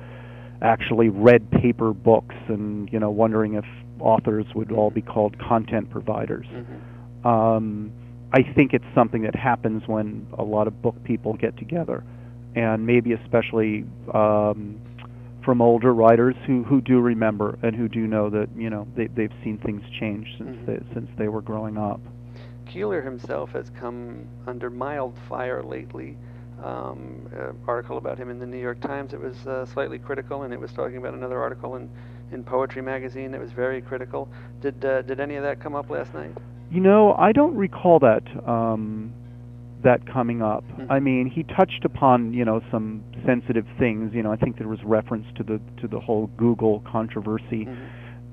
actually 0.61 1.09
read 1.09 1.49
paper 1.51 1.93
books 1.93 2.35
and, 2.47 2.91
you 2.91 2.99
know, 2.99 3.09
wondering 3.09 3.55
if 3.55 3.65
authors 3.99 4.45
would 4.55 4.71
all 4.71 4.91
be 4.91 5.01
called 5.01 5.37
content 5.39 5.89
providers. 5.89 6.47
Mhm. 6.47 7.25
Um, 7.25 7.91
I 8.31 8.43
think 8.43 8.73
it's 8.73 8.85
something 8.93 9.23
that 9.23 9.35
happens 9.35 9.87
when 9.87 10.27
a 10.37 10.43
lot 10.43 10.67
of 10.67 10.81
book 10.81 10.95
people 11.03 11.33
get 11.33 11.57
together, 11.57 12.03
and 12.55 12.85
maybe 12.85 13.13
especially 13.13 13.85
um, 14.13 14.75
from 15.49 15.63
older 15.63 15.95
writers 15.95 16.35
who, 16.45 16.61
who 16.63 16.79
do 16.79 16.99
remember 16.99 17.57
and 17.63 17.75
who 17.75 17.87
do 17.89 18.05
know 18.05 18.29
that 18.29 18.47
you 18.55 18.69
know 18.69 18.85
they 18.95 19.07
they've 19.07 19.33
seen 19.43 19.57
things 19.57 19.81
change 19.99 20.27
since 20.37 20.55
Mhm. 20.57 20.65
they 20.67 20.79
since 20.93 21.09
they 21.17 21.27
were 21.27 21.41
growing 21.41 21.75
up. 21.75 21.99
Keillor 22.67 23.03
himself 23.03 23.49
has 23.53 23.71
come 23.71 24.27
under 24.45 24.69
mild 24.69 25.17
fire 25.27 25.63
lately. 25.63 26.17
Um, 26.63 27.27
article 27.65 27.97
about 27.97 28.19
him 28.19 28.29
in 28.29 28.37
the 28.37 28.45
New 28.45 28.59
York 28.59 28.79
Times 28.79 29.11
it 29.11 29.19
was 29.19 29.47
uh, 29.47 29.65
slightly 29.65 29.97
critical, 29.97 30.43
and 30.43 30.53
it 30.53 30.59
was 30.59 30.71
talking 30.71 30.97
about 30.97 31.15
another 31.15 31.41
article 31.41 31.77
in, 31.77 31.89
in 32.31 32.43
Poetry 32.43 32.83
Magazine 32.83 33.31
that 33.31 33.41
was 33.41 33.51
very 33.51 33.81
critical. 33.81 34.29
Did 34.61 34.85
uh, 34.85 35.01
did 35.01 35.19
any 35.19 35.35
of 35.35 35.41
that 35.41 35.59
come 35.59 35.73
up 35.73 35.89
last 35.89 36.13
night? 36.13 36.37
You 36.69 36.81
know, 36.81 37.13
I 37.13 37.31
don't 37.31 37.55
recall 37.55 37.97
that 37.99 38.21
um, 38.47 39.11
that 39.81 40.05
coming 40.05 40.43
up. 40.43 40.63
Mhm. 40.77 40.91
I 40.91 40.99
mean, 40.99 41.25
he 41.25 41.41
touched 41.41 41.85
upon 41.85 42.33
you 42.33 42.45
know 42.45 42.61
some 42.69 43.03
sensitive 43.29 43.65
things. 43.77 44.13
You 44.13 44.23
know, 44.23 44.31
I 44.31 44.35
think 44.37 44.57
there 44.57 44.67
was 44.67 44.79
reference 44.83 45.25
to 45.37 45.43
the 45.43 45.59
to 45.81 45.87
the 45.87 45.99
whole 45.99 46.27
Google 46.37 46.81
controversy. 46.91 47.65
Mhm. 47.65 47.77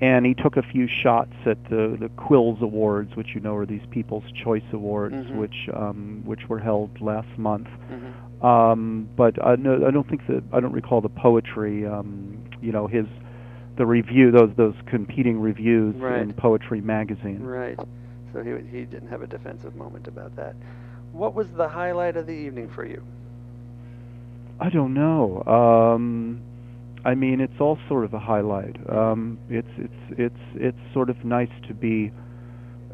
and 0.03 0.27
he 0.27 0.35
took 0.35 0.59
a 0.59 0.63
few 0.63 0.87
shots 1.03 1.33
at 1.47 1.57
the 1.71 1.97
the 1.99 2.11
Quills 2.19 2.61
Awards, 2.61 3.17
which 3.17 3.29
you 3.35 3.41
know 3.41 3.55
are 3.57 3.65
these 3.65 3.87
People's 3.91 4.31
Choice 4.45 4.69
Awards, 4.73 5.15
Mhm. 5.15 5.37
which 5.37 5.59
um, 5.73 6.21
which 6.27 6.47
were 6.51 6.59
held 6.59 6.91
last 7.01 7.33
month. 7.39 7.69
Mhm. 7.91 8.45
Um, 8.45 9.09
but 9.17 9.35
I, 9.43 9.57
no, 9.57 9.87
I 9.87 9.91
don't 9.91 10.07
think 10.07 10.27
that 10.27 10.43
I 10.53 10.61
don't 10.61 10.73
recall 10.73 11.01
the 11.01 11.09
poetry. 11.09 11.87
Um, 11.87 12.37
you 12.61 12.73
know, 12.73 12.87
his 12.87 13.07
the 13.77 13.87
review 13.87 14.31
those 14.31 14.51
those 14.57 14.75
competing 14.85 15.41
reviews 15.41 15.95
in 16.21 16.35
Poetry 16.35 16.83
Magazine. 16.83 17.43
Right. 17.43 17.79
So 18.35 18.43
he 18.43 18.51
he 18.71 18.85
didn't 18.85 19.09
have 19.09 19.23
a 19.23 19.27
defensive 19.27 19.75
moment 19.77 20.09
about 20.09 20.37
that. 20.37 20.57
What 21.13 21.35
was 21.35 21.47
the 21.53 21.69
highlight 21.69 22.19
of 22.19 22.27
the 22.27 22.35
evening 22.35 22.69
for 22.69 22.85
you? 22.85 23.01
I 24.61 24.71
don't 24.71 24.95
know. 24.95 25.43
Um, 25.47 26.41
I 27.05 27.15
mean, 27.15 27.41
it's 27.41 27.61
all 27.61 27.79
sort 27.89 28.05
of 28.05 28.15
a 28.15 28.19
highlight. 28.19 28.77
Um, 28.91 29.39
it's 29.49 29.69
it's 29.77 30.19
it's 30.19 30.43
it's 30.55 30.93
sort 30.95 31.11
of 31.11 31.25
nice 31.25 31.51
to 31.69 31.75
be, 31.75 32.11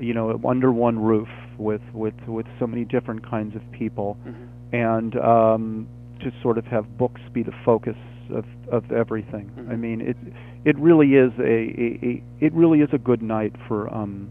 you 0.01 0.13
know, 0.15 0.39
under 0.47 0.73
one 0.73 0.99
roof 0.99 1.29
with 1.59 1.81
with 1.95 2.15
with 2.27 2.47
so 2.59 2.67
many 2.67 2.85
different 2.85 3.29
kinds 3.29 3.55
of 3.55 3.63
people, 3.73 4.17
Mhm. 4.27 4.49
and 4.73 5.17
um, 5.17 5.87
to 6.21 6.33
sort 6.43 6.59
of 6.59 6.67
have 6.67 6.99
books 6.99 7.21
be 7.33 7.43
the 7.43 7.55
focus 7.65 7.97
of 8.31 8.45
of 8.71 8.91
everything. 8.93 9.51
I 9.71 9.75
Mhm. 9.75 9.79
mean, 9.81 10.01
it 10.01 10.17
it 10.65 10.77
really 10.79 11.15
is 11.15 11.33
a, 11.39 11.43
a, 11.43 11.99
a 12.03 12.23
it 12.41 12.53
really 12.55 12.81
is 12.81 12.93
a 12.93 12.99
good 12.99 13.23
night 13.23 13.55
for 13.69 13.93
um 13.95 14.29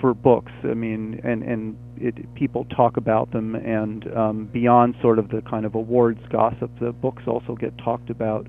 for 0.00 0.14
books. 0.14 0.52
I 0.62 0.74
mean, 0.74 1.20
and 1.24 1.42
and 1.42 1.76
it, 2.00 2.34
people 2.34 2.64
talk 2.66 2.96
about 2.96 3.32
them, 3.32 3.54
and 3.54 4.14
um, 4.16 4.46
beyond 4.52 4.94
sort 5.00 5.18
of 5.18 5.28
the 5.28 5.42
kind 5.42 5.64
of 5.64 5.74
awards 5.74 6.20
gossip, 6.30 6.70
the 6.80 6.92
books 6.92 7.24
also 7.26 7.54
get 7.54 7.76
talked 7.78 8.10
about 8.10 8.46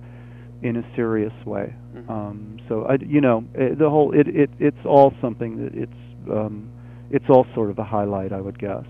in 0.62 0.76
a 0.78 0.96
serious 0.96 1.34
way. 1.46 1.74
Mhm. 1.96 2.10
Um, 2.10 2.58
so 2.68 2.86
I, 2.86 2.96
you 2.96 3.22
know, 3.22 3.44
eh, 3.56 3.70
the 3.78 3.90
whole 3.90 4.12
it, 4.14 4.28
it 4.28 4.50
it's 4.60 4.86
all 4.86 5.14
something 5.22 5.64
that 5.64 5.76
it's 5.76 6.32
um, 6.32 6.70
it's 7.12 7.26
all 7.30 7.46
sort 7.54 7.70
of 7.70 7.80
a 7.80 7.84
highlight, 7.84 8.34
I 8.34 8.42
would 8.42 8.60
guess. 8.60 8.86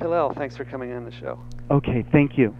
Hillel, 0.00 0.32
thanks 0.34 0.56
for 0.56 0.64
coming 0.64 0.92
on 0.92 1.04
the 1.04 1.12
show. 1.12 1.38
Okay, 1.70 2.04
thank 2.10 2.36
you. 2.36 2.54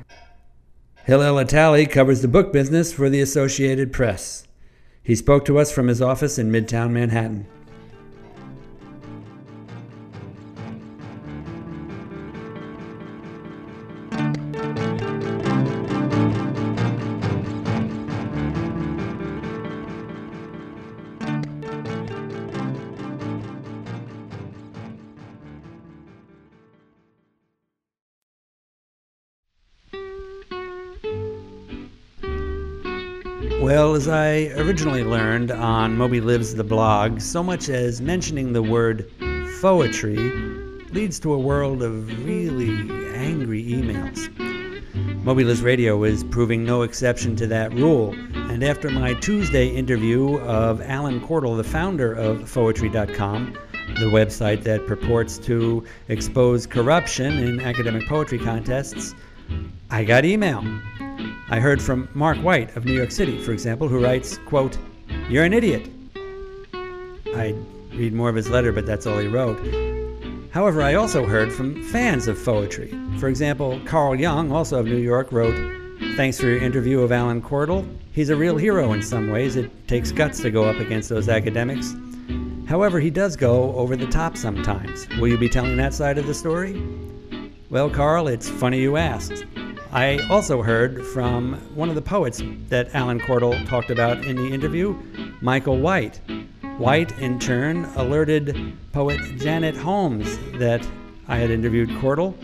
Hillel 1.04 1.38
Italie 1.38 1.86
covers 1.86 2.22
the 2.22 2.28
book 2.28 2.52
business 2.52 2.92
for 2.92 3.10
the 3.10 3.20
Associated 3.20 3.92
Press. 3.92 4.46
He 5.02 5.16
spoke 5.16 5.44
to 5.46 5.58
us 5.58 5.72
from 5.72 5.88
his 5.88 6.00
office 6.00 6.38
in 6.38 6.52
Midtown 6.52 6.90
Manhattan. 6.90 7.46
Well, 33.62 33.94
as 33.94 34.08
I 34.08 34.48
originally 34.56 35.04
learned 35.04 35.52
on 35.52 35.96
Moby 35.96 36.20
Lives 36.20 36.52
the 36.52 36.64
blog, 36.64 37.20
so 37.20 37.44
much 37.44 37.68
as 37.68 38.00
mentioning 38.00 38.52
the 38.52 38.60
word 38.60 39.08
poetry 39.60 40.16
leads 40.90 41.20
to 41.20 41.32
a 41.32 41.38
world 41.38 41.80
of 41.80 42.08
really 42.26 42.70
angry 43.14 43.62
emails. 43.62 44.28
Moby 45.22 45.44
Lives 45.44 45.62
Radio 45.62 46.02
is 46.02 46.24
proving 46.24 46.64
no 46.64 46.82
exception 46.82 47.36
to 47.36 47.46
that 47.46 47.72
rule, 47.72 48.12
and 48.34 48.64
after 48.64 48.90
my 48.90 49.14
Tuesday 49.14 49.68
interview 49.68 50.38
of 50.38 50.82
Alan 50.82 51.20
Cordle, 51.20 51.56
the 51.56 51.62
founder 51.62 52.12
of 52.12 52.38
Foetry.com, 52.38 53.56
the 53.94 54.06
website 54.06 54.64
that 54.64 54.88
purports 54.88 55.38
to 55.38 55.84
expose 56.08 56.66
corruption 56.66 57.38
in 57.38 57.60
academic 57.60 58.08
poetry 58.08 58.40
contests, 58.40 59.14
I 59.88 60.02
got 60.02 60.24
email. 60.24 60.64
I 61.52 61.60
heard 61.60 61.82
from 61.82 62.08
Mark 62.14 62.38
White 62.38 62.74
of 62.78 62.86
New 62.86 62.94
York 62.94 63.10
City, 63.10 63.36
for 63.36 63.52
example, 63.52 63.86
who 63.86 64.02
writes, 64.02 64.38
quote, 64.46 64.78
You're 65.28 65.44
an 65.44 65.52
idiot. 65.52 65.86
I 66.72 67.54
read 67.92 68.14
more 68.14 68.30
of 68.30 68.34
his 68.34 68.48
letter, 68.48 68.72
but 68.72 68.86
that's 68.86 69.06
all 69.06 69.18
he 69.18 69.28
wrote. 69.28 69.60
However, 70.50 70.80
I 70.80 70.94
also 70.94 71.26
heard 71.26 71.52
from 71.52 71.82
fans 71.90 72.26
of 72.26 72.42
poetry. 72.42 72.98
For 73.18 73.28
example, 73.28 73.78
Carl 73.84 74.14
Young, 74.14 74.50
also 74.50 74.80
of 74.80 74.86
New 74.86 74.96
York, 74.96 75.30
wrote, 75.30 75.54
Thanks 76.16 76.40
for 76.40 76.46
your 76.46 76.56
interview 76.56 77.00
of 77.00 77.12
Alan 77.12 77.42
Cordle. 77.42 77.86
He's 78.12 78.30
a 78.30 78.36
real 78.36 78.56
hero 78.56 78.94
in 78.94 79.02
some 79.02 79.30
ways. 79.30 79.56
It 79.56 79.70
takes 79.86 80.10
guts 80.10 80.40
to 80.40 80.50
go 80.50 80.64
up 80.64 80.76
against 80.76 81.10
those 81.10 81.28
academics. 81.28 81.94
However, 82.66 82.98
he 82.98 83.10
does 83.10 83.36
go 83.36 83.76
over 83.76 83.94
the 83.94 84.06
top 84.06 84.38
sometimes. 84.38 85.06
Will 85.18 85.28
you 85.28 85.36
be 85.36 85.50
telling 85.50 85.76
that 85.76 85.92
side 85.92 86.16
of 86.16 86.26
the 86.26 86.32
story? 86.32 86.82
Well, 87.68 87.90
Carl, 87.90 88.28
it's 88.28 88.48
funny 88.48 88.80
you 88.80 88.96
asked. 88.96 89.44
I 89.92 90.26
also 90.30 90.62
heard 90.62 91.04
from 91.08 91.54
one 91.74 91.90
of 91.90 91.94
the 91.94 92.00
poets 92.00 92.42
that 92.70 92.94
Alan 92.94 93.20
Cordle 93.20 93.66
talked 93.68 93.90
about 93.90 94.24
in 94.24 94.36
the 94.36 94.48
interview, 94.48 94.98
Michael 95.42 95.80
White. 95.80 96.18
White, 96.78 97.12
in 97.18 97.38
turn, 97.38 97.84
alerted 97.96 98.74
poet 98.92 99.20
Janet 99.36 99.76
Holmes 99.76 100.38
that 100.54 100.88
I 101.28 101.36
had 101.36 101.50
interviewed 101.50 101.90
Cordle. 101.90 102.34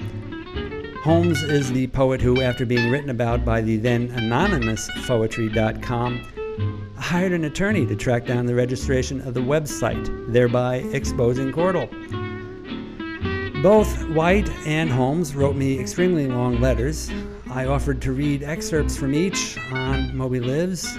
Holmes 1.00 1.42
is 1.42 1.72
the 1.72 1.86
poet 1.86 2.20
who, 2.20 2.42
after 2.42 2.66
being 2.66 2.90
written 2.90 3.08
about 3.08 3.46
by 3.46 3.62
the 3.62 3.78
then 3.78 4.10
anonymous 4.10 4.90
Foetry.com, 5.06 6.92
hired 6.98 7.32
an 7.32 7.44
attorney 7.44 7.86
to 7.86 7.96
track 7.96 8.26
down 8.26 8.44
the 8.44 8.54
registration 8.54 9.22
of 9.22 9.32
the 9.32 9.40
website, 9.40 10.30
thereby 10.30 10.76
exposing 10.92 11.50
Cordle. 11.50 11.88
Both 13.62 14.06
White 14.10 14.50
and 14.66 14.90
Holmes 14.90 15.34
wrote 15.34 15.56
me 15.56 15.80
extremely 15.80 16.28
long 16.28 16.60
letters. 16.60 17.10
I 17.50 17.64
offered 17.64 18.02
to 18.02 18.12
read 18.12 18.42
excerpts 18.42 18.96
from 18.96 19.14
each 19.14 19.56
on 19.72 20.14
Moby 20.16 20.38
Lives, 20.38 20.98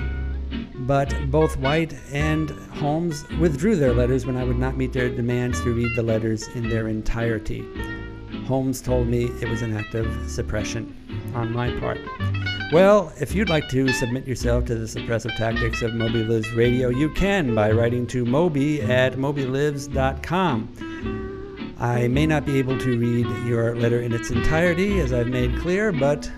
but 0.75 1.13
both 1.29 1.55
White 1.57 1.93
and 2.11 2.49
Holmes 2.49 3.23
withdrew 3.39 3.75
their 3.75 3.93
letters 3.93 4.25
when 4.25 4.35
I 4.35 4.43
would 4.43 4.57
not 4.57 4.75
meet 4.75 4.91
their 4.91 5.09
demands 5.09 5.61
to 5.61 5.71
read 5.71 5.95
the 5.95 6.01
letters 6.01 6.47
in 6.49 6.67
their 6.67 6.87
entirety. 6.87 7.63
Holmes 8.45 8.81
told 8.81 9.07
me 9.07 9.25
it 9.41 9.47
was 9.47 9.61
an 9.61 9.77
act 9.77 9.93
of 9.93 10.07
suppression 10.29 10.95
on 11.35 11.53
my 11.53 11.71
part. 11.79 11.99
Well, 12.71 13.13
if 13.21 13.35
you'd 13.35 13.49
like 13.49 13.69
to 13.69 13.87
submit 13.89 14.27
yourself 14.27 14.65
to 14.65 14.75
the 14.75 14.85
suppressive 14.85 15.35
tactics 15.37 15.83
of 15.83 15.93
Moby 15.93 16.23
Lives 16.23 16.51
Radio, 16.53 16.89
you 16.89 17.09
can 17.13 17.53
by 17.53 17.71
writing 17.71 18.07
to 18.07 18.25
moby 18.25 18.81
at 18.81 19.13
mobylives.com. 19.13 20.75
I 21.79 22.07
may 22.09 22.25
not 22.25 22.45
be 22.45 22.57
able 22.57 22.77
to 22.79 22.99
read 22.99 23.27
your 23.47 23.75
letter 23.75 24.01
in 24.01 24.13
its 24.13 24.31
entirety, 24.31 24.99
as 24.99 25.13
I've 25.13 25.27
made 25.27 25.59
clear, 25.59 25.91
but 25.91 26.29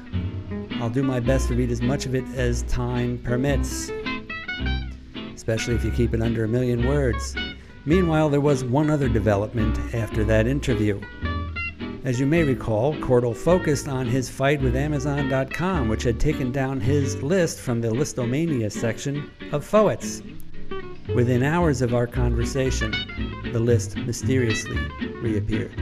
I'll 0.81 0.89
do 0.89 1.03
my 1.03 1.19
best 1.19 1.47
to 1.49 1.53
read 1.53 1.69
as 1.69 1.79
much 1.79 2.07
of 2.07 2.15
it 2.15 2.25
as 2.33 2.63
time 2.63 3.19
permits, 3.19 3.91
especially 5.35 5.75
if 5.75 5.85
you 5.85 5.91
keep 5.91 6.15
it 6.15 6.23
under 6.23 6.43
a 6.43 6.47
million 6.47 6.87
words. 6.87 7.35
Meanwhile, 7.85 8.29
there 8.29 8.41
was 8.41 8.63
one 8.63 8.89
other 8.89 9.07
development 9.07 9.77
after 9.93 10.23
that 10.23 10.47
interview. 10.47 10.99
As 12.03 12.19
you 12.19 12.25
may 12.25 12.41
recall, 12.43 12.95
Cordle 12.95 13.35
focused 13.35 13.87
on 13.87 14.07
his 14.07 14.27
fight 14.27 14.59
with 14.59 14.75
Amazon.com, 14.75 15.87
which 15.87 16.01
had 16.01 16.19
taken 16.19 16.51
down 16.51 16.79
his 16.79 17.21
list 17.21 17.59
from 17.59 17.79
the 17.79 17.89
Listomania 17.89 18.71
section 18.71 19.29
of 19.51 19.69
Poets. 19.69 20.23
Within 21.13 21.43
hours 21.43 21.83
of 21.83 21.93
our 21.93 22.07
conversation, 22.07 22.91
the 23.51 23.59
list 23.59 23.97
mysteriously 23.97 24.79
reappeared. 25.21 25.80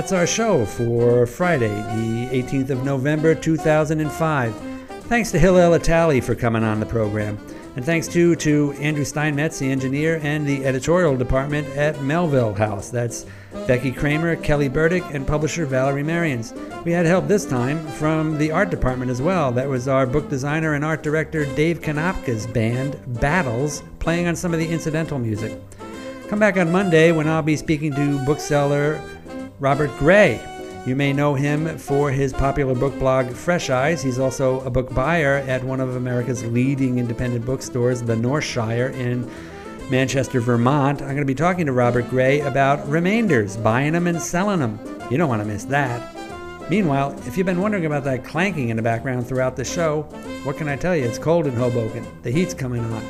That's 0.00 0.12
our 0.12 0.26
show 0.26 0.64
for 0.64 1.26
Friday, 1.26 1.68
the 1.68 2.42
18th 2.42 2.70
of 2.70 2.84
November, 2.84 3.34
2005. 3.34 4.54
Thanks 5.02 5.30
to 5.30 5.38
Hillel 5.38 5.74
Italie 5.74 6.22
for 6.22 6.34
coming 6.34 6.64
on 6.64 6.80
the 6.80 6.86
program. 6.86 7.38
And 7.76 7.84
thanks 7.84 8.08
too 8.08 8.34
to 8.36 8.72
Andrew 8.78 9.04
Steinmetz, 9.04 9.58
the 9.58 9.70
engineer, 9.70 10.18
and 10.22 10.46
the 10.46 10.64
editorial 10.64 11.18
department 11.18 11.68
at 11.76 12.00
Melville 12.00 12.54
House. 12.54 12.88
That's 12.88 13.26
Becky 13.66 13.92
Kramer, 13.92 14.36
Kelly 14.36 14.68
Burdick, 14.68 15.04
and 15.12 15.26
publisher 15.26 15.66
Valerie 15.66 16.02
Merians. 16.02 16.54
We 16.82 16.92
had 16.92 17.04
help 17.04 17.28
this 17.28 17.44
time 17.44 17.86
from 17.86 18.38
the 18.38 18.52
art 18.52 18.70
department 18.70 19.10
as 19.10 19.20
well. 19.20 19.52
That 19.52 19.68
was 19.68 19.86
our 19.86 20.06
book 20.06 20.30
designer 20.30 20.72
and 20.72 20.82
art 20.82 21.02
director 21.02 21.44
Dave 21.44 21.82
Konopka's 21.82 22.46
band, 22.46 22.96
Battles, 23.20 23.82
playing 23.98 24.28
on 24.28 24.34
some 24.34 24.54
of 24.54 24.60
the 24.60 24.68
incidental 24.70 25.18
music. 25.18 25.60
Come 26.30 26.38
back 26.38 26.56
on 26.56 26.72
Monday 26.72 27.12
when 27.12 27.28
I'll 27.28 27.42
be 27.42 27.56
speaking 27.56 27.92
to 27.96 28.24
bookseller 28.24 29.02
Robert 29.60 29.94
Gray. 29.98 30.40
You 30.86 30.96
may 30.96 31.12
know 31.12 31.34
him 31.34 31.76
for 31.76 32.10
his 32.10 32.32
popular 32.32 32.74
book 32.74 32.98
blog 32.98 33.30
Fresh 33.30 33.68
Eyes. 33.68 34.02
He's 34.02 34.18
also 34.18 34.60
a 34.60 34.70
book 34.70 34.92
buyer 34.94 35.44
at 35.46 35.62
one 35.62 35.80
of 35.80 35.96
America's 35.96 36.42
leading 36.46 36.98
independent 36.98 37.44
bookstores, 37.44 38.02
the 38.02 38.14
Northshire 38.14 38.90
in 38.94 39.30
Manchester, 39.90 40.40
Vermont. 40.40 41.02
I'm 41.02 41.08
going 41.08 41.18
to 41.18 41.26
be 41.26 41.34
talking 41.34 41.66
to 41.66 41.72
Robert 41.72 42.08
Gray 42.08 42.40
about 42.40 42.88
remainders, 42.88 43.58
buying 43.58 43.92
them 43.92 44.06
and 44.06 44.20
selling 44.20 44.60
them. 44.60 44.80
You 45.10 45.18
don't 45.18 45.28
want 45.28 45.42
to 45.42 45.48
miss 45.48 45.64
that. 45.64 46.16
Meanwhile, 46.70 47.20
if 47.26 47.36
you've 47.36 47.44
been 47.44 47.60
wondering 47.60 47.84
about 47.84 48.04
that 48.04 48.24
clanking 48.24 48.70
in 48.70 48.78
the 48.78 48.82
background 48.82 49.26
throughout 49.26 49.56
the 49.56 49.64
show, 49.64 50.04
what 50.44 50.56
can 50.56 50.68
I 50.68 50.76
tell 50.76 50.96
you? 50.96 51.04
It's 51.04 51.18
cold 51.18 51.46
in 51.46 51.52
Hoboken. 51.52 52.06
The 52.22 52.30
heat's 52.30 52.54
coming 52.54 52.82
on. 52.82 53.04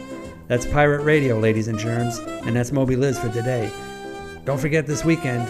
That's 0.49 0.67
Pirate 0.67 1.05
Radio, 1.05 1.39
ladies 1.39 1.69
and 1.69 1.79
germs, 1.79 2.19
and 2.19 2.57
that's 2.57 2.73
Moby 2.73 2.97
Lives 2.97 3.21
for 3.21 3.29
today. 3.29 3.71
Don't 4.45 4.59
forget 4.59 4.85
this 4.85 5.05
weekend, 5.05 5.49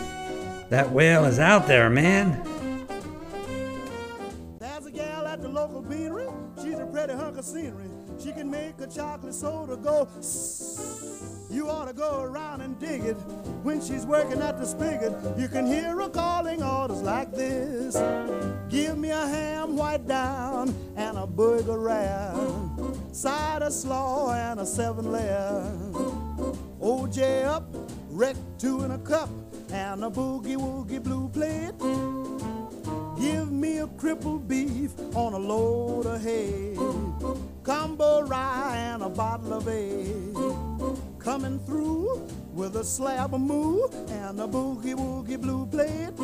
that 0.71 0.91
whale 0.93 1.25
is 1.25 1.39
out 1.39 1.67
there, 1.67 1.91
man. 1.91 2.43
There's 4.61 4.87
a 4.87 4.91
gal 4.91 5.27
at 5.27 5.43
the 5.43 5.49
local 5.49 5.83
beanery. 5.83 6.29
She's 6.63 6.79
a 6.79 6.87
pretty 6.87 7.13
hunk 7.13 7.39
of 7.39 7.45
scenery. 7.45 7.89
She 8.23 8.33
can 8.33 8.51
make 8.51 8.81
a 8.81 8.87
chocolate 8.87 9.35
soda 9.35 9.77
go. 9.77 10.09
You 11.51 11.69
ought 11.69 11.87
to 11.87 11.93
go 11.93 12.23
around 12.23 12.61
and 12.61 12.79
dig 12.79 13.05
it. 13.05 13.15
When 13.65 13.81
she's 13.81 14.07
working 14.07 14.41
at 14.41 14.59
the 14.59 14.65
spigot, 14.65 15.13
you 15.37 15.49
can 15.49 15.67
hear 15.67 15.97
her 15.97 16.09
calling 16.09 16.63
orders 16.63 17.03
like 17.03 17.33
this 17.33 17.97
Give 18.69 18.97
me 18.97 19.11
a 19.11 19.27
ham 19.27 19.77
white 19.77 20.07
down 20.07 20.75
and 20.97 21.19
a 21.19 21.27
burger 21.27 21.79
rare, 21.79 22.33
side 23.13 23.63
of 23.63 23.73
slaw 23.73 24.33
and 24.33 24.61
a 24.61 24.67
seven 24.67 25.11
layer. 25.11 25.63
OJ 26.81 27.45
up, 27.45 27.75
wreck 28.21 28.37
two 28.59 28.83
in 28.85 28.91
a 28.91 28.99
cup, 28.99 29.31
and 29.73 30.05
a 30.05 30.11
boogie 30.11 30.55
woogie 30.55 31.03
blue 31.03 31.27
plate. 31.31 31.73
Give 33.19 33.51
me 33.51 33.79
a 33.79 33.87
crippled 33.87 34.47
beef 34.47 34.91
on 35.15 35.33
a 35.33 35.39
load 35.39 36.05
of 36.05 36.23
hay. 36.23 36.77
Combo 37.63 38.21
rye 38.21 38.77
and 38.77 39.03
a 39.03 39.09
bottle 39.09 39.55
of 39.55 39.67
ale. 39.67 40.99
Coming 41.19 41.59
through 41.61 42.29
with 42.53 42.77
a 42.77 42.85
slab 42.85 43.35
of 43.35 43.41
moo 43.41 43.89
and 44.09 44.39
a 44.39 44.47
boogie 44.47 44.95
woogie 44.95 45.41
blue 45.41 45.65
plate. 45.65 46.15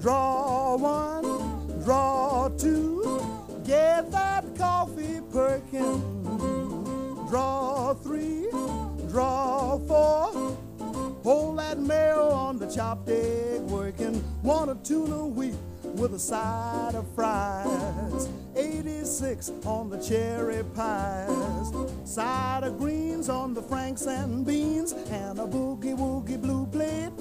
Draw 0.00 0.76
one, 0.78 1.82
draw 1.84 2.48
two, 2.56 3.20
get 3.62 4.10
that 4.10 4.56
coffee 4.56 5.20
perkin'. 5.30 6.00
Draw 7.28 7.92
three, 8.02 8.48
draw 9.08 9.78
four. 9.78 10.56
Hold 11.22 11.58
that 11.58 11.78
mayo 11.78 12.30
on 12.30 12.58
the 12.58 12.66
chopped 12.66 13.08
egg 13.08 13.62
working. 13.62 14.22
Want 14.42 14.70
a 14.70 14.74
tuna 14.76 15.26
wheat 15.26 15.54
with 15.82 16.14
a 16.14 16.18
side 16.18 16.94
of 16.94 17.06
fries. 17.14 18.28
86 18.56 19.50
on 19.64 19.90
the 19.90 19.98
cherry 19.98 20.62
pies. 20.74 21.72
Side 22.04 22.64
of 22.64 22.78
greens 22.78 23.28
on 23.28 23.54
the 23.54 23.62
franks 23.62 24.06
and 24.06 24.44
beans. 24.46 24.92
And 24.92 25.38
a 25.38 25.46
boogie 25.46 25.96
woogie 25.96 26.40
blue 26.40 26.66
plate. 26.66 27.12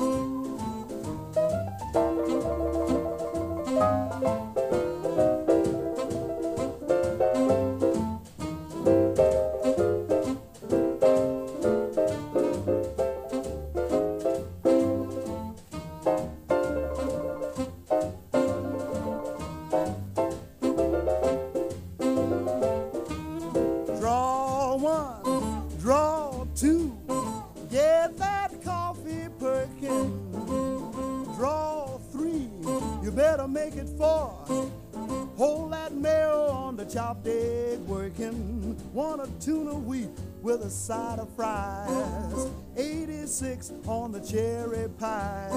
Side 40.87 41.19
of 41.19 41.27
fries. 41.35 42.49
86 42.77 43.73
on 43.87 44.13
the 44.13 44.21
cherry 44.21 44.87
pies. 44.97 45.51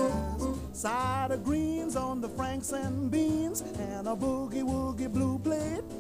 Side 0.73 1.31
of 1.31 1.45
greens 1.45 1.95
on 1.95 2.21
the 2.21 2.29
franks 2.29 2.73
and 2.73 3.13
beans. 3.13 3.61
And 3.79 4.09
a 4.09 4.17
boogie 4.17 4.65
woogie 4.65 5.13
blue 5.13 5.39
plate. 5.39 6.00